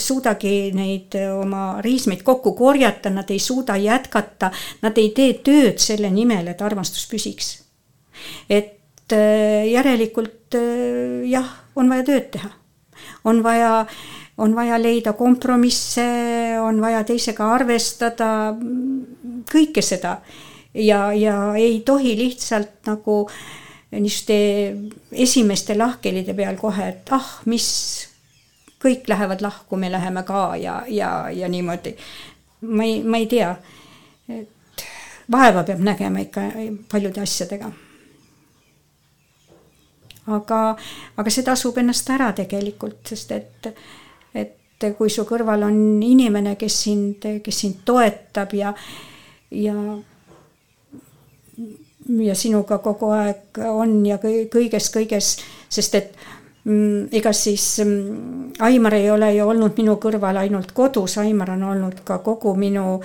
[0.00, 4.48] suudagi neid oma riismeid kokku korjata, nad ei suuda jätkata,
[4.80, 7.58] nad ei tee tööd selle nimel, et armastus püsiks
[8.48, 12.50] et äh, järelikult äh, jah, on vaja tööd teha.
[13.24, 13.86] on vaja,
[14.38, 16.06] on vaja leida kompromisse,
[16.60, 18.54] on vaja teisega arvestada,
[19.50, 20.20] kõike seda.
[20.74, 23.26] ja, ja ei tohi lihtsalt nagu
[23.92, 24.36] niisuguste
[25.12, 27.68] esimeste lahkhelide peal kohe, et ah, mis,
[28.82, 31.96] kõik lähevad lahku, me läheme ka ja, ja, ja niimoodi.
[32.62, 33.54] ma ei, ma ei tea,
[34.32, 34.86] et
[35.30, 36.48] vaeva peab nägema ikka
[36.90, 37.70] paljude asjadega
[40.26, 40.60] aga,
[41.16, 43.72] aga see tasub ennast ära tegelikult, sest et,
[44.34, 48.74] et kui su kõrval on inimene, kes sind, kes sind toetab ja,
[49.50, 49.76] ja
[52.18, 55.36] ja sinuga kogu aeg on ja kõiges, kõiges
[55.72, 56.16] sest et
[56.64, 61.62] mm, ega siis mm, Aimar ei ole ju olnud minu kõrval ainult kodus, Aimar on
[61.72, 62.98] olnud ka kogu minu,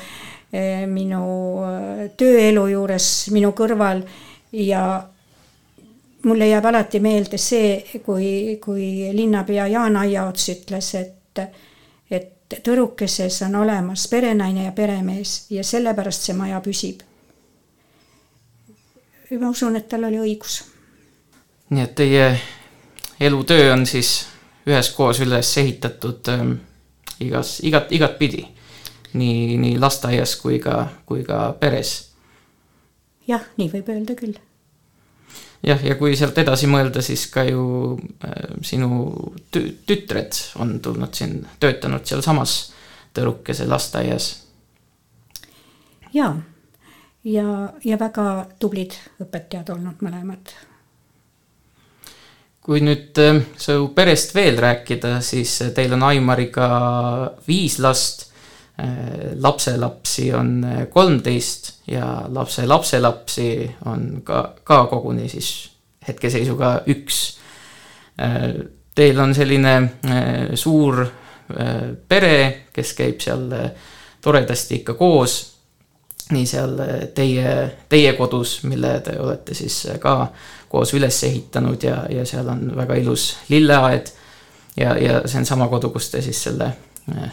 [0.51, 1.21] eh, minu
[1.67, 4.03] eh, tööelu juures minu kõrval
[4.57, 4.83] ja
[6.23, 11.41] mulle jääb alati meelde see, kui, kui linnapea Jaan Aiaots ütles, et,
[12.11, 17.03] et tõrukeses on olemas perenaine ja peremees ja sellepärast see maja püsib.
[19.39, 20.63] ma usun, et tal oli õigus.
[21.69, 22.39] nii et teie
[23.19, 24.27] elutöö on siis
[24.67, 26.53] üheskoos üles ehitatud ähm,
[27.19, 28.47] igas, igat, igatpidi.
[29.13, 32.11] nii, nii lasteaias kui ka, kui ka peres.
[33.27, 34.46] jah, nii võib öelda küll
[35.63, 37.63] jah, ja kui sealt edasi mõelda, siis ka ju
[38.25, 38.89] äh, sinu
[39.51, 42.59] tü tütred on tulnud siin, töötanud sealsamas
[43.17, 44.43] Tõrukese lasteaias.
[46.13, 46.35] ja,
[47.23, 48.93] ja, ja väga tublid
[49.23, 50.53] õpetajad olnud mõlemad.
[52.61, 56.69] kui nüüd äh, su perest veel rääkida, siis teil on Aimariga
[57.47, 58.26] viis last äh,,
[59.41, 65.71] lapselapsi on kolmteist ja lapse lapselapsi on ka, ka koguni siis
[66.07, 67.37] hetkeseisuga üks.
[68.97, 71.73] Teil on selline äh, suur äh,
[72.09, 73.69] pere, kes käib seal äh,
[74.21, 75.35] toredasti ikka koos,
[76.33, 76.73] nii seal
[77.15, 77.51] teie,
[77.89, 80.15] teie kodus, mille te olete siis ka
[80.67, 84.09] koos üles ehitanud ja, ja seal on väga ilus lilleaed.
[84.77, 86.73] ja, ja see on sama kodu, kus te siis selle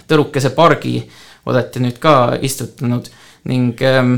[0.07, 1.01] Tõrukese pargi
[1.47, 3.11] olete nüüd ka istutanud
[3.51, 4.15] ning ähm,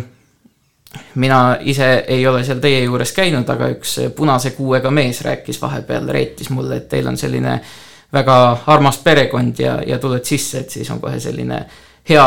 [1.14, 6.08] mina ise ei ole seal teie juures käinud, aga üks punase kuuega mees rääkis vahepeal,
[6.08, 7.58] reetis mulle, et teil on selline
[8.12, 8.36] väga
[8.66, 11.64] armas perekond ja, ja tuled sisse, et siis on kohe selline
[12.08, 12.26] hea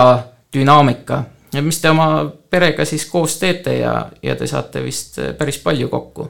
[0.53, 1.23] dünaamika.
[1.61, 6.29] mis te oma perega siis koos teete ja, ja te saate vist päris palju kokku?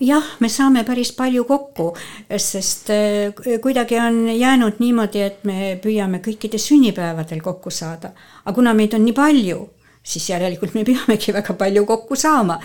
[0.00, 1.90] Jah, me saame päris palju kokku,
[2.36, 8.14] sest äh, kuidagi on jäänud niimoodi, et me püüame kõikidel sünnipäevadel kokku saada.
[8.44, 9.68] aga kuna meid on nii palju
[10.02, 12.58] siis järelikult me peamegi väga palju kokku saama.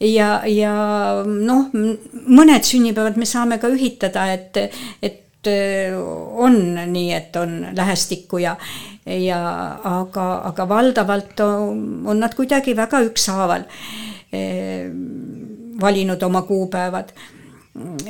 [0.00, 0.74] ja, ja
[1.24, 4.58] noh, mõned sünnipäevad me saame ka ühitada, et,
[5.02, 8.56] et äh, on nii, et on lähestikku ja,
[9.06, 9.40] ja
[9.88, 13.64] aga, aga valdavalt on, on nad kuidagi väga ükshaaval
[14.36, 14.92] eh,
[15.80, 17.12] valinud oma kuupäevad.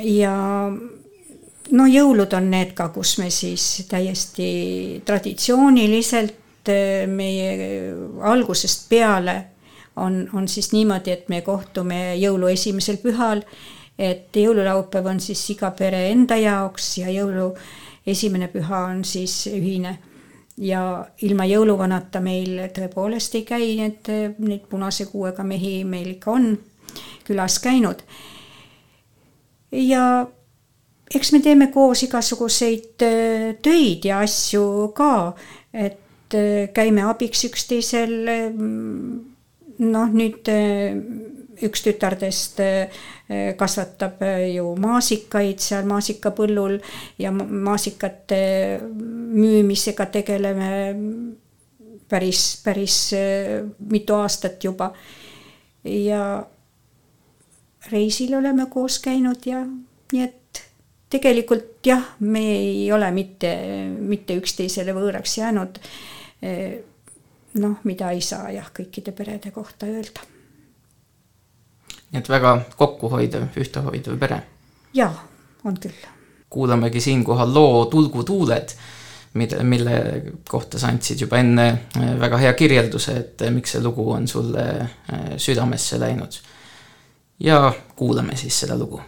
[0.03, 0.35] ja
[1.71, 9.35] no jõulud on need ka, kus me siis täiesti traditsiooniliselt et meie algusest peale
[9.95, 13.41] on, on siis niimoodi, et me kohtume jõulu esimesel pühal,
[13.99, 17.51] et jõululaupäev on siis iga pere enda jaoks ja jõulu
[18.07, 19.97] esimene püha on siis ühine.
[20.57, 24.07] ja ilma jõuluvanata meil tõepoolest ei käi, et
[24.37, 26.57] neid punase kuuega mehi meil ikka on
[27.27, 28.03] külas käinud.
[29.71, 30.27] ja
[31.15, 35.33] eks me teeme koos igasuguseid äh, töid ja asju ka,
[35.73, 38.15] et äh, käime abiks üksteisel.
[38.51, 39.19] Mm,
[39.91, 40.95] noh, nüüd äh,
[41.61, 42.57] üks tütardest
[43.57, 46.79] kasvatab ju maasikaid seal maasikapõllul
[47.21, 48.39] ja maasikate
[48.81, 50.71] müümisega tegeleme
[52.09, 52.97] päris, päris
[53.93, 54.89] mitu aastat juba.
[55.85, 56.23] ja
[57.91, 59.63] reisil oleme koos käinud ja
[60.11, 60.63] nii et
[61.11, 63.51] tegelikult jah, me ei ole mitte,
[63.99, 65.79] mitte üksteisele võõraks jäänud
[67.53, 70.23] noh, mida ei saa jah, kõikide perede kohta öelda.
[72.11, 74.41] nii et väga kokkuhoidev, ühtehoidev pere?
[74.93, 75.13] jaa,
[75.63, 76.07] on küll.
[76.49, 78.75] kuulamegi siinkohal loo Tulgu tuuled,
[79.33, 83.83] mida, mille kohta sa andsid juba enne äh, väga hea kirjelduse, et äh, miks see
[83.83, 84.65] lugu on sulle
[85.37, 86.41] südamesse läinud.
[87.43, 89.01] Ja kuulame siis seda lugu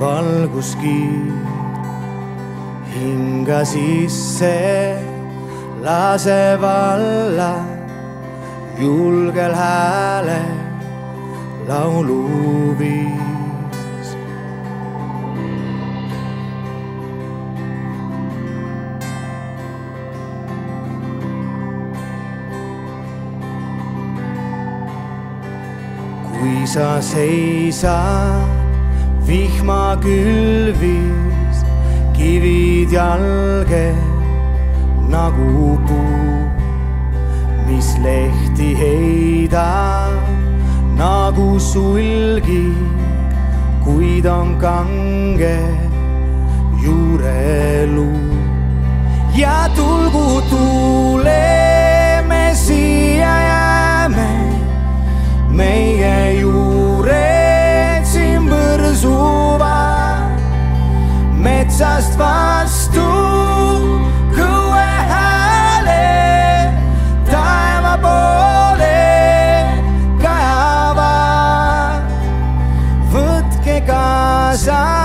[0.00, 1.32] valguskiir
[2.92, 4.56] hinga sisse
[5.84, 7.54] laseb alla
[8.80, 10.54] julgel häälel
[11.68, 12.90] lauluviis.
[13.10, 13.29] kui
[26.70, 28.46] sa seisad
[29.26, 30.78] vihmakülvis,
[32.14, 33.90] kivid jalge
[35.10, 36.46] nagu puu,
[37.66, 40.14] mis lehti heidab
[40.94, 42.70] nagu sulgi,
[43.82, 45.58] kuid on kange
[46.78, 48.30] juureluu
[49.34, 51.50] ja tulgu tuule,
[52.30, 54.39] me siia jääme,
[55.50, 60.38] meie juured siin põrsuvad
[61.44, 63.08] metsast vastu
[64.36, 66.06] kõue hääle
[67.30, 69.02] taeva poole
[70.22, 72.02] kajavad.
[73.12, 74.99] võtke kaasa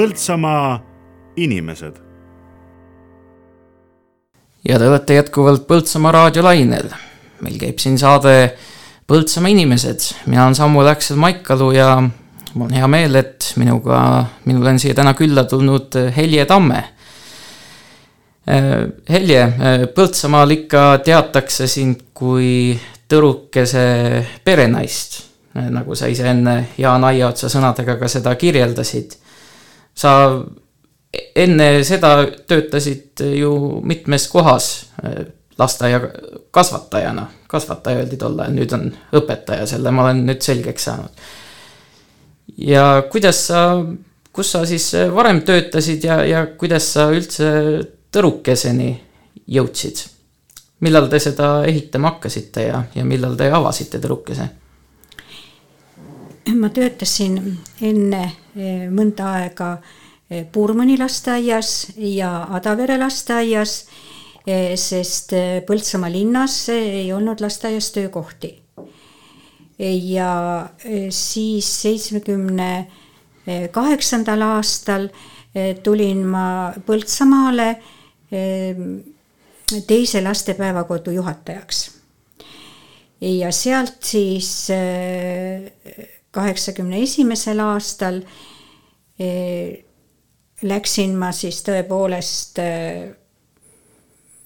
[0.00, 0.78] Põltsamaa
[1.36, 1.98] inimesed
[4.64, 6.88] ja te olete jätkuvalt Põltsamaa raadiolainel.
[7.44, 8.54] meil käib siin saade
[9.04, 11.90] Põltsamaa inimesed, mina olen Samu Läksel Maikalu ja
[12.54, 16.82] mul on hea meel, et minuga, minul on siia täna külla tulnud Helje Tamme.
[19.10, 19.46] Helje,
[19.94, 22.72] Põltsamaal ikka teatakse sind kui
[23.04, 23.84] tõrukese
[24.44, 25.26] perenaist,
[25.60, 29.20] nagu sa ise enne Jaan Aiaotsa sõnadega ka seda kirjeldasid.
[29.94, 30.12] Sa
[31.36, 32.14] enne seda
[32.48, 34.70] töötasid ju mitmes kohas
[35.04, 35.24] äh,
[35.60, 36.00] lasteaia
[36.50, 38.86] kasvatajana, kasvataja öeldi tol ajal, nüüd on
[39.20, 41.26] õpetaja, selle ma olen nüüd selgeks saanud.
[42.56, 43.64] ja kuidas sa,
[44.32, 47.50] kus sa siis varem töötasid ja, ja kuidas sa üldse
[48.12, 48.94] tõrukeseni
[49.46, 50.06] jõudsid?
[50.80, 54.48] millal te seda ehitama hakkasite ja, ja millal te avasite tõrukese?
[56.48, 57.38] Ma töötasin
[57.84, 58.22] enne
[58.56, 59.70] eh, mõnda aega
[60.30, 63.84] eh, Puurmani lasteaias ja Adavere lasteaias,
[64.46, 65.34] eh, sest
[65.66, 68.56] Põltsamaa linnas ei olnud lasteaias töökohti.
[69.80, 70.68] ja
[71.08, 72.86] siis seitsmekümne
[73.72, 75.06] kaheksandal aastal
[75.82, 77.78] tulin ma Põltsamaale
[79.88, 81.80] teise lastepäevakodu juhatajaks
[83.20, 84.68] ja sealt siis
[86.30, 88.20] kaheksakümne esimesel aastal
[89.18, 89.84] eh,
[90.62, 93.08] läksin ma siis tõepoolest eh,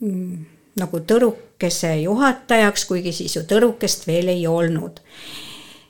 [0.00, 0.44] mm,
[0.80, 5.02] nagu tõrukese juhatajaks, kuigi siis ju tõrukest veel ei olnud.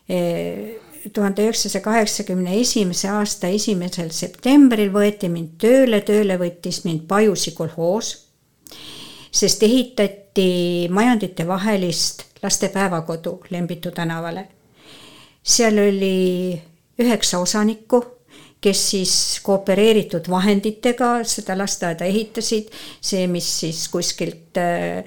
[0.09, 0.80] Eh,
[1.12, 8.14] tuhande üheksasaja kaheksakümne esimese aasta esimesel septembril võeti mind tööle, tööle võttis mind Pajusi kolhoos,
[9.34, 14.49] sest ehitati majandite vahelist lastepäevakodu Lembitu tänavale
[15.45, 16.57] seal oli
[17.01, 18.01] üheksa osanikku,
[18.64, 19.14] kes siis
[19.45, 22.70] koopereeritud vahenditega seda lasteaeda ehitasid,
[23.05, 25.05] see, mis siis kuskilt äh,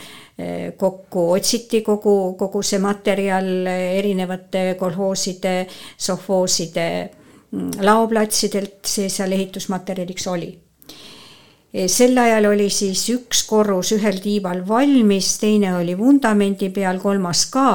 [0.78, 5.56] kokku otsiti, kogu, kogu see materjal erinevate kolhooside,
[5.98, 6.88] sovhooside
[7.52, 10.54] mm, laoplatsidelt, see seal ehitusmaterjaliks oli.
[11.92, 17.68] Sel ajal oli siis üks korrus ühel tiival valmis, teine oli vundamendi peal, kolmas ka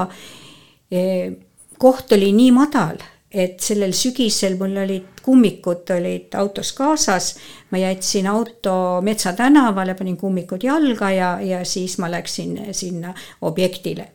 [1.82, 3.00] koht oli nii madal,
[3.32, 7.32] et sellel sügisel mul olid kummikud olid autos kaasas,
[7.72, 14.08] ma jätsin auto Metsa tänavale, panin kummikud jalga ja, ja siis ma läksin sinna objektile.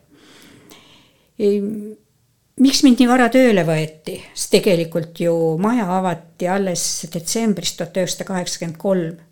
[2.58, 8.26] miks mind nii vara tööle võeti, sest tegelikult ju maja avati alles detsembris tuhat üheksasada
[8.32, 9.27] kaheksakümmend kolm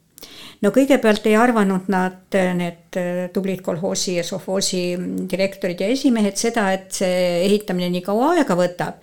[0.62, 2.98] no kõigepealt ei arvanud nad, need
[3.34, 4.82] tublid kolhoosi ja sovhoosi
[5.30, 9.02] direktorid ja esimehed seda, et see ehitamine nii kaua aega võtab.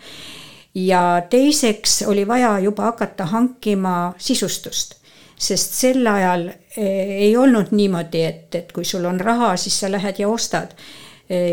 [0.73, 4.97] ja teiseks oli vaja juba hakata hankima sisustust,
[5.37, 9.91] sest sel ajal eh, ei olnud niimoodi, et, et kui sul on raha, siis sa
[9.91, 10.73] lähed ja ostad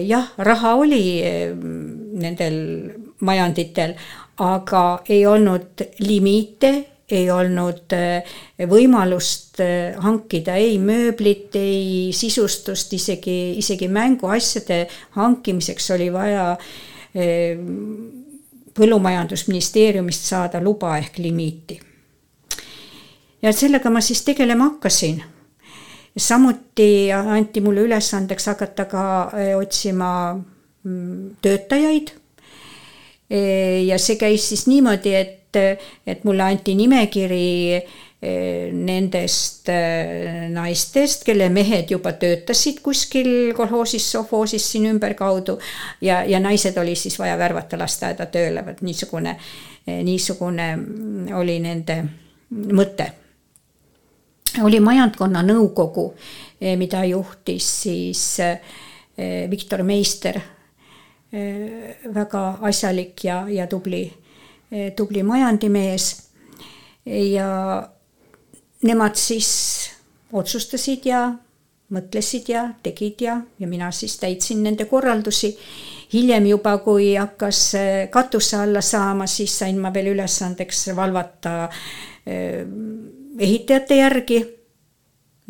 [0.06, 1.22] jah, raha oli
[2.20, 2.56] nendel
[3.24, 3.94] majanditel,
[4.40, 6.72] aga ei olnud limiite
[7.12, 8.26] ei olnud eh,
[8.70, 14.84] võimalust eh, hankida ei mööblit, ei sisustust, isegi, isegi mänguasjade
[15.18, 16.52] hankimiseks oli vaja
[17.14, 17.58] eh,
[18.74, 21.80] põllumajandusministeeriumist saada luba ehk limiiti.
[23.42, 25.22] ja sellega ma siis tegelema hakkasin.
[26.16, 29.04] samuti anti mulle ülesandeks hakata ka
[29.58, 30.34] otsima
[30.82, 32.14] mm, töötajaid.
[33.86, 41.24] ja see käis siis niimoodi, et et, et mulle anti nimekiri eh, nendest eh, naistest,
[41.26, 45.58] kelle mehed juba töötasid kuskil kolhoosis, sovhoosis siin ümberkaudu
[46.00, 49.36] ja, ja naised oli siis vaja värvata lasteaeda tööle, vot niisugune,
[49.86, 50.70] eh, niisugune
[51.38, 52.02] oli nende
[52.50, 53.12] mõte.
[54.62, 56.12] oli majandkonna nõukogu,
[56.76, 58.22] mida juhtis siis
[59.50, 60.40] Viktor Meister,
[61.30, 64.02] väga asjalik ja, ja tubli
[64.96, 66.04] tubli majandimees
[67.06, 67.48] ja
[68.82, 69.50] nemad siis
[70.32, 71.24] otsustasid ja
[71.90, 75.56] mõtlesid ja tegid ja, ja mina siis täitsin nende korraldusi.
[76.12, 81.68] hiljem juba, kui hakkas eh, katuse alla saama, siis sain ma veel ülesandeks valvata
[82.26, 82.64] eh,
[83.38, 84.40] ehitajate järgi.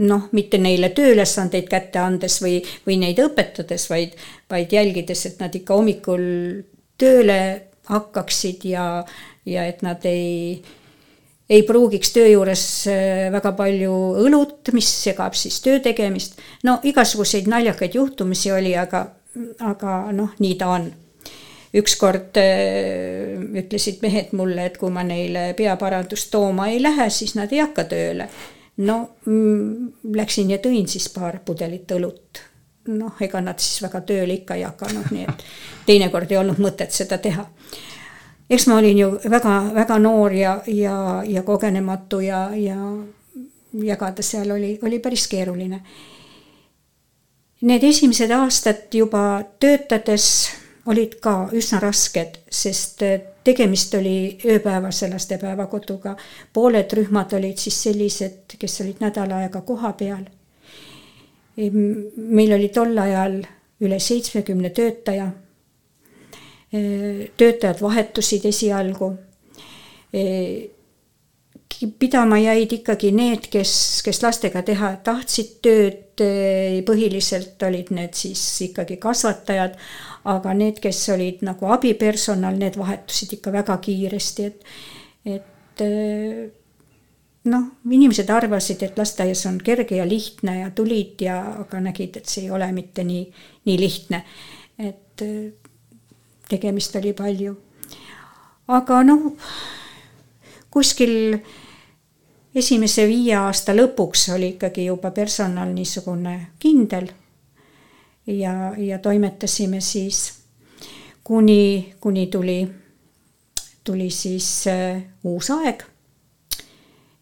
[0.01, 4.15] noh, mitte neile tööülesandeid kätte andes või, või neid õpetades, vaid,
[4.51, 6.23] vaid jälgides, et nad ikka hommikul
[6.97, 8.85] tööle hakkaksid ja,
[9.47, 10.63] ja et nad ei,
[11.51, 16.39] ei pruugiks töö juures äh, väga palju õlut, mis segab siis töö tegemist.
[16.67, 19.07] no igasuguseid naljakaid juhtumisi oli, aga,
[19.73, 20.91] aga noh, nii ta on.
[21.75, 27.53] ükskord äh, ütlesid mehed mulle, et kui ma neile peaparandust tooma ei lähe, siis nad
[27.53, 28.29] ei hakka tööle.
[28.87, 32.50] no mm, läksin ja tõin siis paar pudelit õlut
[32.99, 35.45] noh, ega nad siis väga tööle ikka ei hakanud, nii et
[35.87, 37.47] teinekord ei olnud mõtet seda teha.
[38.51, 42.77] eks ma olin ju väga-väga noor ja, ja, ja kogenematu ja, ja
[43.73, 45.83] jagada seal oli, oli päris keeruline.
[47.61, 50.51] Need esimesed aastad juba töötades
[50.87, 53.05] olid ka üsna rasked, sest
[53.45, 56.17] tegemist oli ööpäevase lastepäevakoduga.
[56.53, 60.25] pooled rühmad olid siis sellised, kes olid nädal aega kohapeal
[61.69, 63.41] meil oli tol ajal
[63.85, 65.31] üle seitsmekümne töötaja.
[67.37, 69.17] töötajad vahetusid esialgu.
[71.99, 76.23] pidama jäid ikkagi need, kes, kes lastega teha tahtsid tööd,
[76.87, 79.79] põhiliselt olid need siis ikkagi kasvatajad,
[80.25, 84.65] aga need, kes olid nagu abipersonal, need vahetusid ikka väga kiiresti, et,
[85.25, 85.85] et
[87.45, 92.29] noh, inimesed arvasid, et lasteaias on kerge ja lihtne ja tulid ja, aga nägid, et
[92.29, 93.25] see ei ole mitte nii,
[93.69, 94.25] nii lihtne.
[94.79, 95.53] et äh,
[96.49, 97.57] tegemist oli palju.
[98.69, 99.33] aga noh,
[100.71, 101.39] kuskil
[102.55, 107.09] esimese viie aasta lõpuks oli ikkagi juba personal niisugune kindel.
[108.27, 110.43] ja, ja toimetasime siis
[111.25, 112.69] kuni, kuni tuli,
[113.85, 115.90] tuli siis äh, uus aeg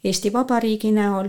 [0.04, 1.28] Eesti Vabariigi näol.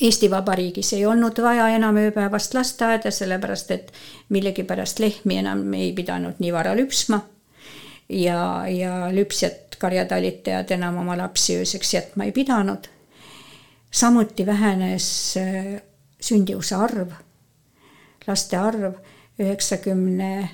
[0.00, 3.90] Eesti Vabariigis ei olnud vaja enam ööpäevast lasteaeda, sellepärast et
[4.28, 7.20] millegipärast lehmi enam ei pidanud nii vara lüpsma.
[8.08, 12.86] ja, ja lüpsjad, karjatalitajad enam oma lapsi ööseks jätma ei pidanud.
[13.90, 15.82] samuti vähenes äh,
[16.20, 17.12] sündivuse arv,
[18.26, 18.94] laste arv
[19.38, 20.50] üheksakümne,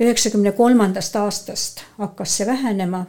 [0.00, 3.06] üheksakümne kolmandast aastast hakkas see vähenema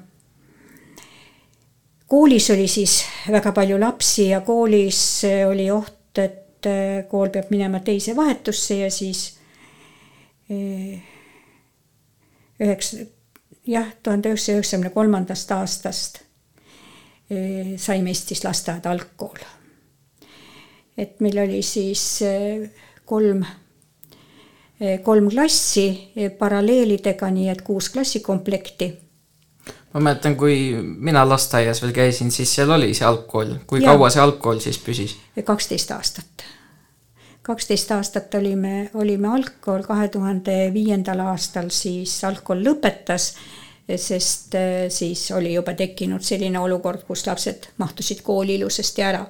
[2.15, 4.99] koolis oli siis väga palju lapsi ja koolis
[5.49, 9.23] oli oht, et äh, kool peab minema teise vahetusse ja siis
[10.47, 11.01] äh,
[12.63, 13.03] üheksa,
[13.67, 19.43] jah, tuhande üheksasaja üheksakümne kolmandast aastast äh, saime Eestis lasteaed algkool.
[20.97, 22.23] et meil oli siis
[23.05, 23.43] kolm,
[25.03, 25.89] kolm klassi
[26.39, 28.93] paralleelidega, nii et kuus klassikomplekti
[29.95, 33.93] ma mäletan, kui mina lasteaias veel käisin, siis seal oli see algkool, kui ja.
[33.93, 35.15] kaua see algkool siis püsis?
[35.47, 36.43] kaksteist aastat.
[37.41, 43.31] kaksteist aastat olime, olime algkool, kahe tuhande viiendal aastal siis algkool lõpetas,
[43.95, 49.25] sest eh, siis oli juba tekkinud selline olukord, kus lapsed mahtusid kooli ilusasti ära.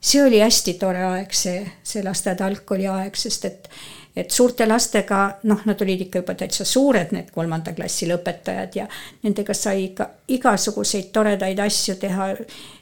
[0.00, 3.70] see oli hästi tore aeg, see, see lasteaed algkooli aeg, sest et
[4.16, 8.86] et suurte lastega, noh, nad olid ikka juba täitsa suured, need kolmanda klassi lõpetajad ja
[9.24, 12.30] nendega sai ikka igasuguseid toredaid asju teha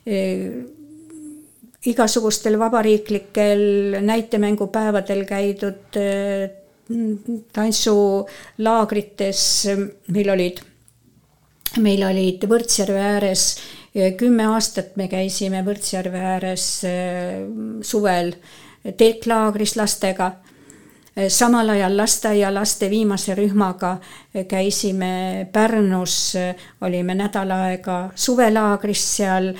[0.06, 0.22] e,.
[1.88, 3.62] igasugustel vabariiklikel
[4.06, 6.10] näitemängupäevadel käidud e,
[7.52, 9.42] tantsulaagrites,
[10.12, 10.60] meil olid,
[11.82, 13.46] meil olid Võrtsjärve ääres
[13.92, 16.94] kümme aastat me käisime Võrtsjärve ääres e,
[17.84, 18.32] suvel
[18.96, 20.30] telklaagris lastega
[21.28, 23.96] samal ajal lasteaialaste viimase rühmaga
[24.34, 29.54] eh, käisime Pärnus, eh, olime nädal aega suvelaagris seal.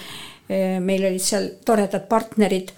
[0.80, 2.72] meil olid seal toredad partnerid.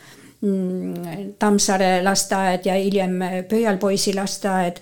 [0.45, 3.17] Mm, Tammsaare lasteaed ja hiljem
[3.49, 4.77] Pöialpoisi lasteaed,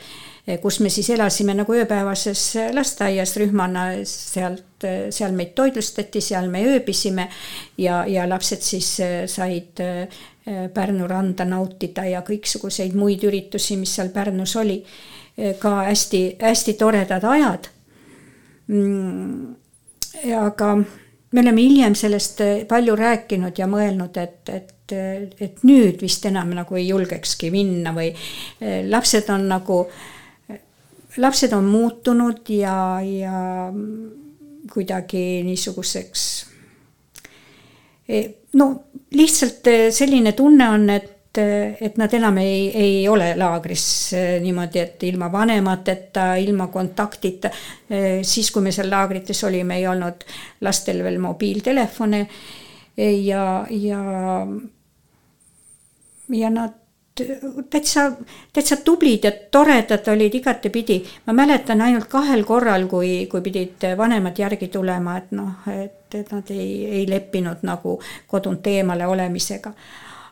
[0.61, 2.43] kus me siis elasime nagu ööpäevases
[2.75, 4.85] lasteaias rühmana, sealt,
[5.15, 7.29] seal meid toitlustati, seal me ööbisime
[7.79, 8.91] ja, ja lapsed siis
[9.31, 9.81] said
[10.75, 14.81] Pärnu randa nautida ja kõiksuguseid muid üritusi, mis seal Pärnus oli.
[15.39, 17.69] Äh, ka hästi-hästi toredad ajad.
[18.67, 19.55] Mm,
[20.39, 20.75] aga
[21.33, 24.97] me oleme hiljem sellest äh, palju rääkinud ja mõelnud, et, et,
[25.41, 28.11] et nüüd vist enam nagu ei julgekski minna või
[28.91, 29.79] lapsed on nagu,
[31.23, 33.71] lapsed on muutunud ja, ja
[34.73, 36.52] kuidagi niisuguseks
[38.59, 38.69] no
[39.15, 43.87] lihtsalt eh, selline tunne on, et, eh, et nad enam ei, ei ole laagris
[44.17, 47.51] eh, niimoodi, et ilma vanemateta, ilma kontaktita.
[48.23, 50.25] siis, kui me seal laagrites olime, ei olnud
[50.65, 52.27] lastel veel mobiiltelefone
[52.97, 54.01] ja, ja,
[56.29, 56.82] ja nad
[57.71, 58.13] täitsa,
[58.53, 61.05] täitsa tublid ja toredad olid igatepidi.
[61.27, 66.33] ma mäletan ainult kahel korral, kui, kui pidid vanemad järgi tulema, et noh, et, et
[66.33, 69.73] nad ei, ei leppinud nagu kodunt eemale olemisega.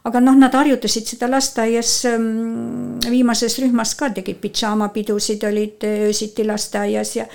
[0.05, 7.17] aga noh, nad harjutasid seda lasteaias mm, viimases rühmas ka, tegid pidžaamapidusid, olid öösiti lasteaias
[7.17, 7.27] ja,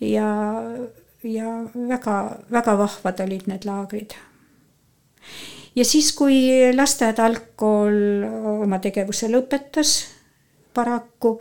[0.00, 0.28] ja,
[1.24, 1.54] ja
[1.88, 2.18] väga,
[2.52, 4.18] väga vahvad olid need laagrid
[5.76, 6.36] ja siis, kui
[6.74, 8.24] lasteaed algkool
[8.64, 9.94] oma tegevuse lõpetas
[10.74, 11.38] paraku,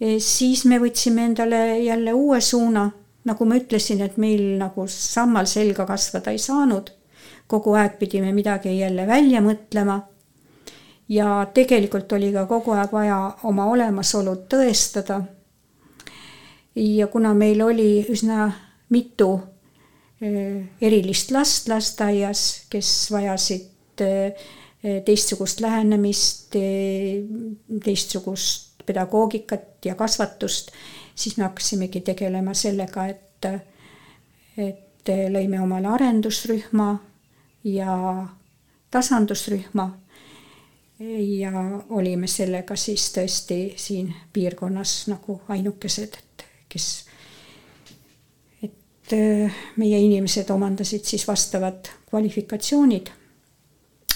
[0.00, 2.90] eh, siis me võtsime endale jälle uue suuna.
[3.24, 6.90] nagu ma ütlesin, et meil nagu sammal selga kasvada ei saanud.
[7.46, 10.00] kogu aeg pidime midagi jälle välja mõtlema.
[11.08, 15.22] ja tegelikult oli ka kogu aeg vaja oma olemasolu tõestada.
[16.74, 18.52] ja kuna meil oli üsna
[18.90, 19.40] mitu
[20.80, 24.46] erilist last lasteaias, kes vajasid äh,
[25.04, 27.24] teistsugust lähenemist, äh,
[27.84, 30.70] teistsugust pedagoogikat ja kasvatust,
[31.14, 33.48] siis me hakkasimegi tegelema sellega, et,
[34.58, 36.88] et lõime omale arendusrühma
[37.64, 38.26] ja
[38.90, 39.90] tasandusrühma.
[41.40, 41.50] ja
[41.90, 46.86] olime sellega siis tõesti siin piirkonnas nagu ainukesed, et kes
[49.12, 53.06] Äh, meie inimesed omandasid siis vastavad kvalifikatsioonid.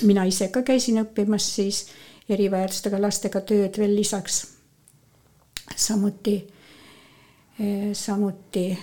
[0.02, 1.88] mina ise ka käisin õppimas siis
[2.28, 4.46] erivajadustega lastega tööd veel lisaks.
[5.76, 6.46] samuti,
[7.60, 8.78] äh, samuti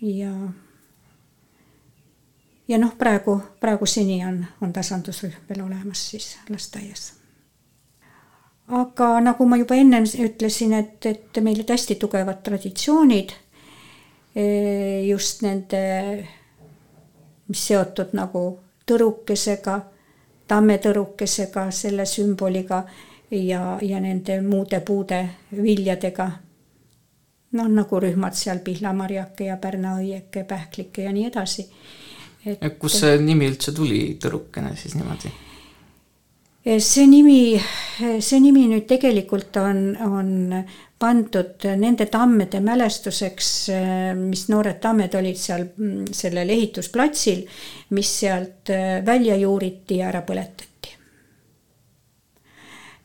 [0.00, 0.32] ja
[2.68, 7.12] ja noh, praegu, praegu seni on, on tasandusrühm veel olemas siis lasteaias.
[8.68, 13.36] aga nagu ma juba ennem ütlesin, et, et meil olid hästi tugevad traditsioonid
[14.34, 15.80] just nende,
[17.48, 18.42] mis seotud nagu
[18.86, 19.80] tõrukesega,
[20.50, 22.84] tammetõrukesega, selle sümboliga
[23.30, 25.20] ja, ja nende muude puude
[25.50, 26.30] viljadega.
[27.52, 31.66] noh, nagu rühmad seal Pihlamarjake ja Pärnaõieke, Pähklike ja nii edasi.
[32.78, 35.49] kust see nimi üldse tuli, tõrukene siis niimoodi?
[36.64, 37.56] See nimi,
[38.20, 40.30] see nimi nüüd tegelikult on, on
[41.00, 43.50] pandud nende tammede mälestuseks,
[44.20, 47.46] mis noored tammed olid seal mm, sellel ehitusplatsil,
[47.96, 48.72] mis sealt
[49.06, 50.66] välja juuriti ja ära põletati.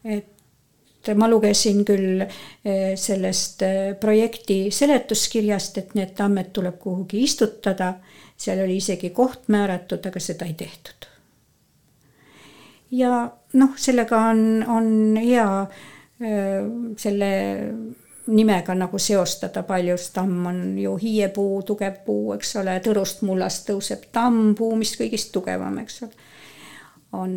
[0.05, 2.21] et ma lugesin küll
[2.99, 3.63] sellest
[4.01, 7.93] projekti seletuskirjast, et need tammed tuleb kuhugi istutada,
[8.37, 10.94] seal oli isegi koht määratud, aga seda ei tehtud.
[12.91, 15.49] Ja noh, sellega on, on hea
[16.97, 17.29] selle
[18.27, 23.67] nimega nagu seostada palju, sest tamm on ju hiiepuu, tugev puu, eks ole, tõrust mullast
[23.69, 26.31] tõuseb tammpuu, mis kõigist tugevam, eks ole.
[27.13, 27.35] on,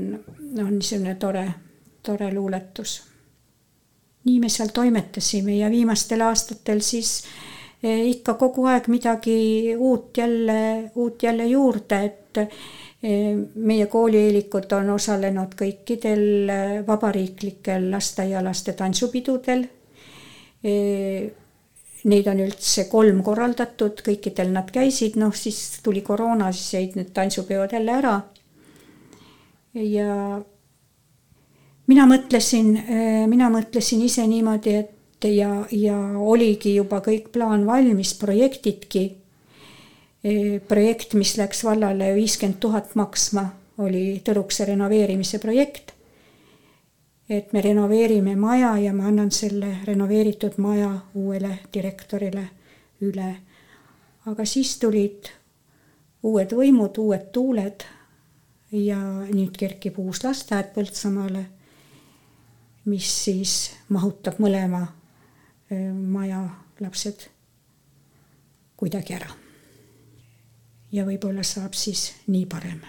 [0.63, 1.45] on niisugune tore,
[2.03, 3.03] tore luuletus.
[4.25, 7.23] nii me seal toimetasime ja viimastel aastatel siis
[7.83, 12.39] ikka kogu aeg midagi uut jälle, uut jälle juurde, et
[13.03, 16.51] meie koolieelikud on osalenud kõikidel
[16.87, 19.63] vabariiklikel lasteaialaste tantsupidudel
[22.07, 27.11] Neid on üldse kolm korraldatud, kõikidel nad käisid, noh siis tuli koroona, siis jäid need
[27.15, 28.21] tantsupeod jälle ära.
[29.75, 30.41] ja
[31.87, 32.71] mina mõtlesin,
[33.27, 39.05] mina mõtlesin ise niimoodi, et ja, ja oligi juba kõik plaan valmis, projektidki.
[40.69, 43.49] Projekt, mis läks vallale viiskümmend tuhat maksma,
[43.79, 45.95] oli Tõrukse renoveerimise projekt
[47.29, 52.49] et me renoveerime maja ja ma annan selle renoveeritud maja uuele direktorile
[53.01, 53.37] üle.
[54.27, 55.29] aga siis tulid
[56.23, 57.85] uued võimud, uued tuuled
[58.73, 58.99] ja
[59.33, 61.45] nüüd kerkib uus lasteaed Põltsamaale,
[62.85, 63.55] mis siis
[63.89, 64.87] mahutab mõlema
[65.93, 66.43] maja
[66.81, 67.29] lapsed
[68.77, 69.48] kuidagi ära.
[70.93, 72.81] Ja võib-olla saab siis nii parem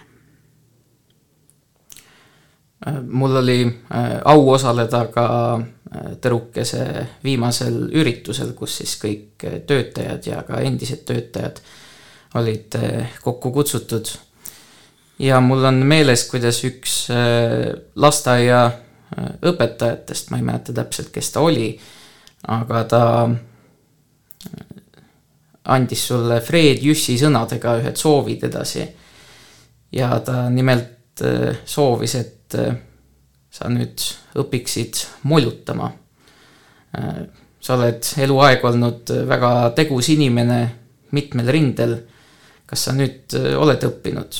[2.87, 5.25] Äh, mul oli äh, au osaleda ka
[5.55, 11.59] äh, Tõrukese viimasel üritusel, kus siis kõik töötajad ja ka endised töötajad
[12.39, 12.77] olid
[13.23, 14.07] kokku kutsutud.
[15.19, 17.07] ja mul on meeles, kuidas üks
[17.95, 18.59] lasteaia
[19.41, 21.73] õpetajatest, ma ei mäleta täpselt, kes ta oli,
[22.47, 23.01] aga ta
[25.69, 28.87] andis sulle Fred Jüssi sõnadega ühed soovid edasi.
[29.91, 30.99] ja ta nimelt
[31.65, 32.75] soovis, et äh,
[33.51, 34.03] sa nüüd
[34.39, 35.91] õpiksid molutama.
[36.97, 37.23] Äh,
[37.59, 40.61] sa oled eluaeg olnud väga tegus inimene
[41.11, 41.97] mitmel rindel.
[42.69, 44.35] kas sa nüüd äh, oled õppinud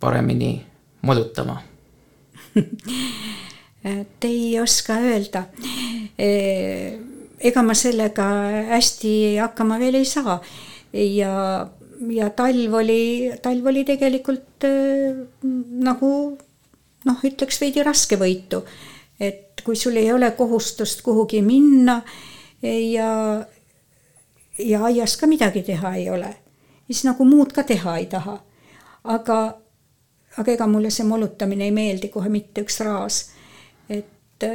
[0.00, 0.54] paremini
[1.02, 1.56] molutama
[3.98, 5.44] et ei oska öelda.
[7.42, 8.26] ega ma sellega
[8.70, 10.38] hästi hakkama veel ei saa
[10.92, 11.68] ja,
[12.10, 14.66] ja talv oli, talv oli tegelikult
[15.82, 16.10] nagu
[17.08, 18.62] noh, ütleks veidi raskevõitu.
[19.20, 22.00] et kui sul ei ole kohustust kuhugi minna
[22.62, 23.10] ja,
[24.58, 26.30] ja aias ka midagi teha ei ole,
[26.86, 28.38] siis nagu muud ka teha ei taha.
[29.04, 29.38] aga,
[30.38, 33.30] aga ega mulle see molutamine ei meeldi kohe mitte üks raas.
[33.88, 34.46] et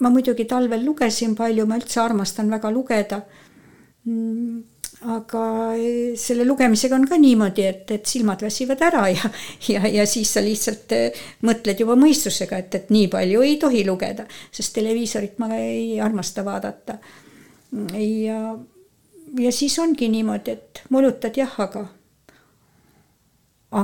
[0.00, 3.20] ma muidugi talvel lugesin palju, ma üldse armastan väga lugeda
[4.04, 4.62] mm,
[5.04, 9.30] aga eh, selle lugemisega on ka niimoodi, et, et silmad väsivad ära ja,
[9.68, 13.84] ja, ja siis sa lihtsalt eh, mõtled juba mõistusega, et, et nii palju ei tohi
[13.86, 16.98] lugeda, sest televiisorit ma ei armasta vaadata.
[18.00, 18.38] ja,
[19.40, 21.86] ja siis ongi niimoodi, et molutad jah, aga,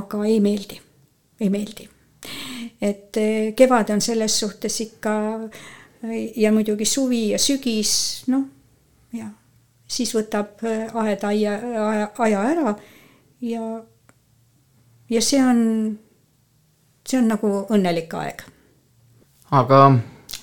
[0.01, 0.79] aga ei meeldi,
[1.41, 1.89] ei meeldi.
[2.81, 5.13] et eh, kevad on selles suhtes ikka
[6.35, 8.47] ja muidugi suvi ja sügis, noh,
[9.13, 9.29] jah
[9.91, 12.75] siis võtab äh, aed aia, aja, aja ära
[13.41, 13.65] ja,
[15.11, 15.61] ja see on,
[17.07, 18.45] see on nagu õnnelik aeg.
[19.51, 19.83] aga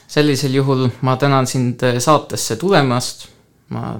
[0.09, 3.28] sellisel juhul ma tänan sind äh, saatesse tulemast,
[3.72, 3.96] ma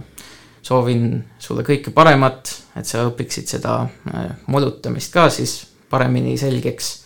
[0.63, 3.81] soovin sulle kõike paremat, et sa õpiksid seda
[4.13, 7.05] äh, molutamist ka siis paremini selgeks.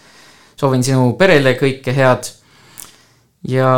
[0.57, 2.29] soovin sinu perele kõike head
[3.49, 3.71] ja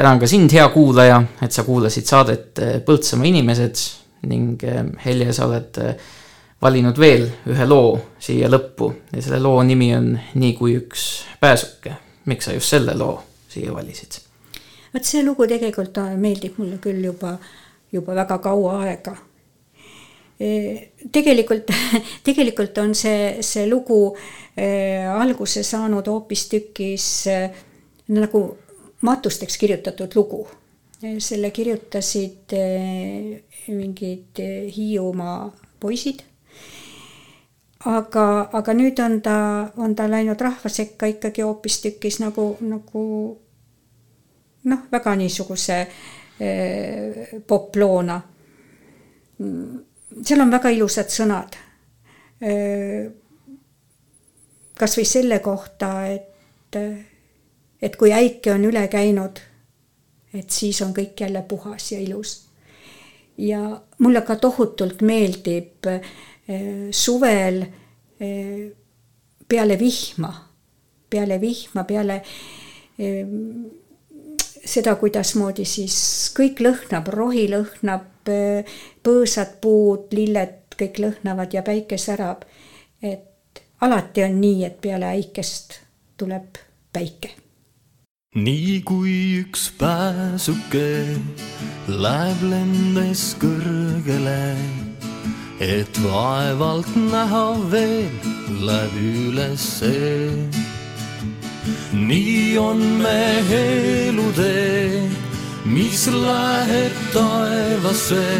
[0.00, 3.80] tänan ka sind, hea kuulaja, et sa kuulasid saadet eh, Põltsamaa inimesed
[4.30, 6.06] ning eh, Helje, sa oled eh,
[6.62, 11.04] valinud veel ühe loo siia lõppu ja selle loo nimi on Nii kui üks
[11.40, 11.92] pääsuke.
[12.32, 14.16] miks sa just selle loo siia valisid?
[14.94, 17.34] vot see lugu tegelikult äh, meeldib mulle küll juba,
[17.92, 19.16] juba väga kaua aega.
[21.12, 21.68] tegelikult,
[22.26, 24.16] tegelikult on see, see lugu
[24.56, 27.62] äh, alguse saanud hoopistükkis äh,
[28.08, 28.46] nagu
[29.02, 30.48] matusteks kirjutatud lugu.
[31.18, 32.52] selle kirjutasid
[33.68, 34.40] mingid
[34.76, 36.20] Hiiumaa poisid
[37.88, 39.36] aga, aga nüüd on ta,
[39.80, 43.04] on ta läinud rahva sekka ikkagi hoopistükkis nagu, nagu
[44.68, 45.78] noh, väga niisuguse
[46.40, 48.20] eh, poploona.
[50.24, 51.56] seal on väga ilusad sõnad
[52.42, 53.08] eh,.
[54.80, 56.76] kasvõi selle kohta, et,
[57.82, 59.40] et kui äike on üle käinud,
[60.36, 62.46] et siis on kõik jälle puhas ja ilus.
[63.40, 67.62] ja mulle ka tohutult meeldib eh, suvel
[68.20, 68.66] eh,
[69.48, 70.32] peale vihma,
[71.10, 72.20] peale vihma, peale
[72.98, 73.26] eh,
[74.64, 75.96] seda, kuidasmoodi siis
[76.36, 78.28] kõik lõhnab, rohi lõhnab,
[79.02, 82.44] põõsad, puud, lilled, kõik lõhnavad ja päike särab.
[83.02, 85.80] et alati on nii, et peale äikest
[86.20, 86.60] tuleb
[86.92, 87.30] päike
[88.30, 91.18] nii kui üks pääsuke
[91.90, 94.44] läheb lendes kõrgele
[95.58, 98.06] et vaevalt näha veel
[98.62, 100.30] läbi ülesse.
[101.92, 105.10] nii on me elutee,
[105.66, 108.30] mis läheb taevasse,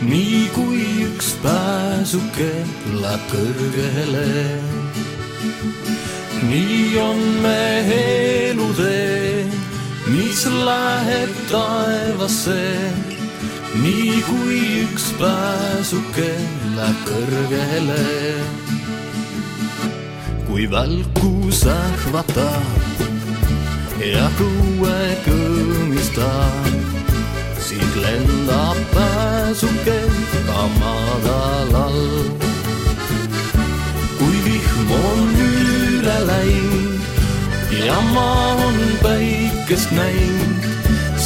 [0.00, 0.80] nii kui
[1.10, 2.50] üks pääsuke
[2.96, 4.26] läheb kõrgele.
[6.42, 7.60] Nii on me
[8.50, 9.46] elutee,
[10.06, 12.62] mis läheb taevasse
[13.82, 16.30] nii kui üks pääsuke
[16.76, 18.04] läheb kõrgele.
[20.46, 22.96] kui välku sähvatab
[24.00, 26.70] ja kõue kõmistab,
[27.60, 29.98] siis lendab pääsuke
[30.46, 31.85] ka madalal.
[37.86, 40.66] Ja maa on päikest näinud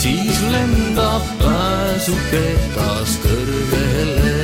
[0.01, 2.45] siis lendab pääsuke
[2.75, 4.35] taas kõrgele.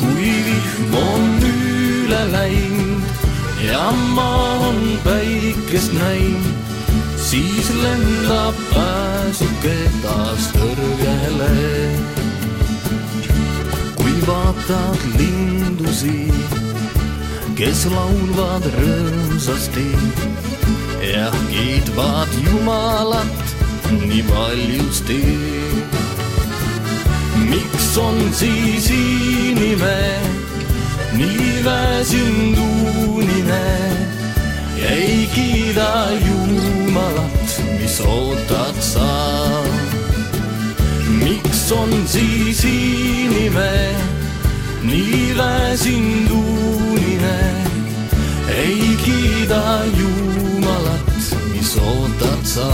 [0.00, 3.24] kui vihm on üle läinud
[3.64, 3.86] ja
[4.16, 6.52] maa on päikest näinud,
[7.16, 11.52] siis lendab pääsuke taas kõrgele.
[13.96, 16.65] kui vaatad lindusid,
[17.56, 19.86] kes laulvad rõõmsasti
[21.00, 23.54] ja kiitvad Jumalat
[23.96, 25.20] nii valjusti.
[27.48, 30.20] miks on siis inimene
[31.16, 32.60] nii väsinud
[33.08, 33.64] unine
[34.76, 35.88] ja ei kiida
[36.26, 39.08] Jumalat, mis ootad sa?
[41.24, 44.15] miks on siis inimene
[44.86, 47.38] nii väsinud unine,
[48.58, 49.62] ei kiida
[49.98, 51.16] Jumalat,
[51.52, 52.70] mis ootad sa?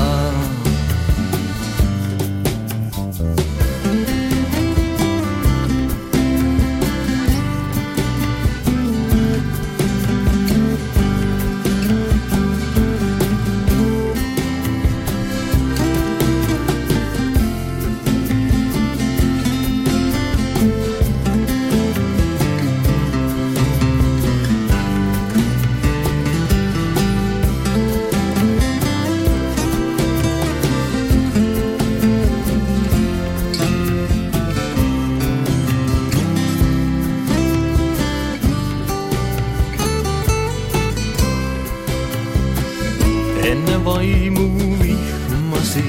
[43.72, 44.46] Enne vaimu
[44.80, 45.84] vihmasi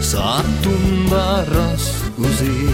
[0.00, 2.70] saad tunda raskusi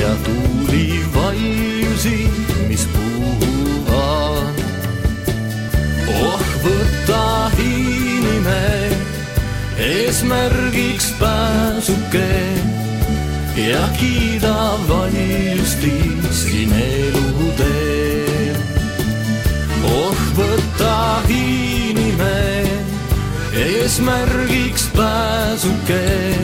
[0.00, 2.30] ja tuuli valjusi,
[2.68, 4.60] mis puhuvad.
[6.08, 8.92] oh, võta inimene
[9.88, 12.28] eesmärgiks pääsuke
[13.56, 14.56] ja kiida
[14.88, 15.96] valjusti
[16.30, 16.72] siin
[23.98, 26.36] eesmärgiks pääsuke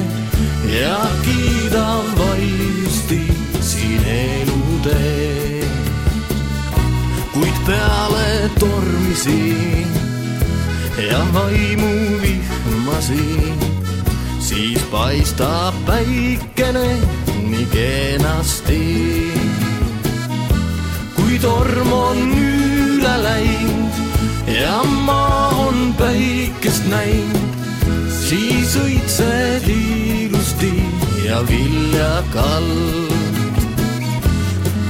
[0.80, 1.86] ja kiida
[2.18, 3.20] valjusti
[3.60, 5.68] siin eluteel.
[7.32, 9.86] kuid peale tormisi
[11.10, 13.52] ja vaimu vihmasi,
[14.38, 16.98] siis paistab päikene
[17.50, 18.82] nii kenasti.
[21.14, 24.04] kui torm on üle läinud
[24.60, 27.43] ja maa on päikest näinud,
[28.34, 30.72] siis õitsed ilusti
[31.22, 33.12] ja viljakalt.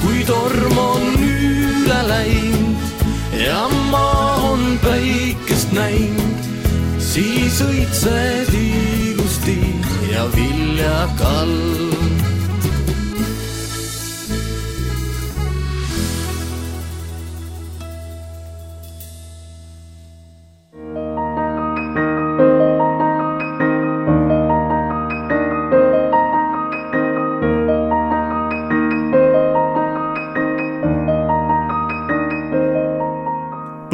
[0.01, 3.05] kui torm on üle läinud
[3.37, 6.49] ja maa on päikest näinud,
[6.97, 9.59] siis õitsed ilusti
[10.09, 12.04] ja viljakalt.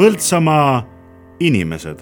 [0.02, 0.82] Põltsamaa
[1.38, 2.00] inimesed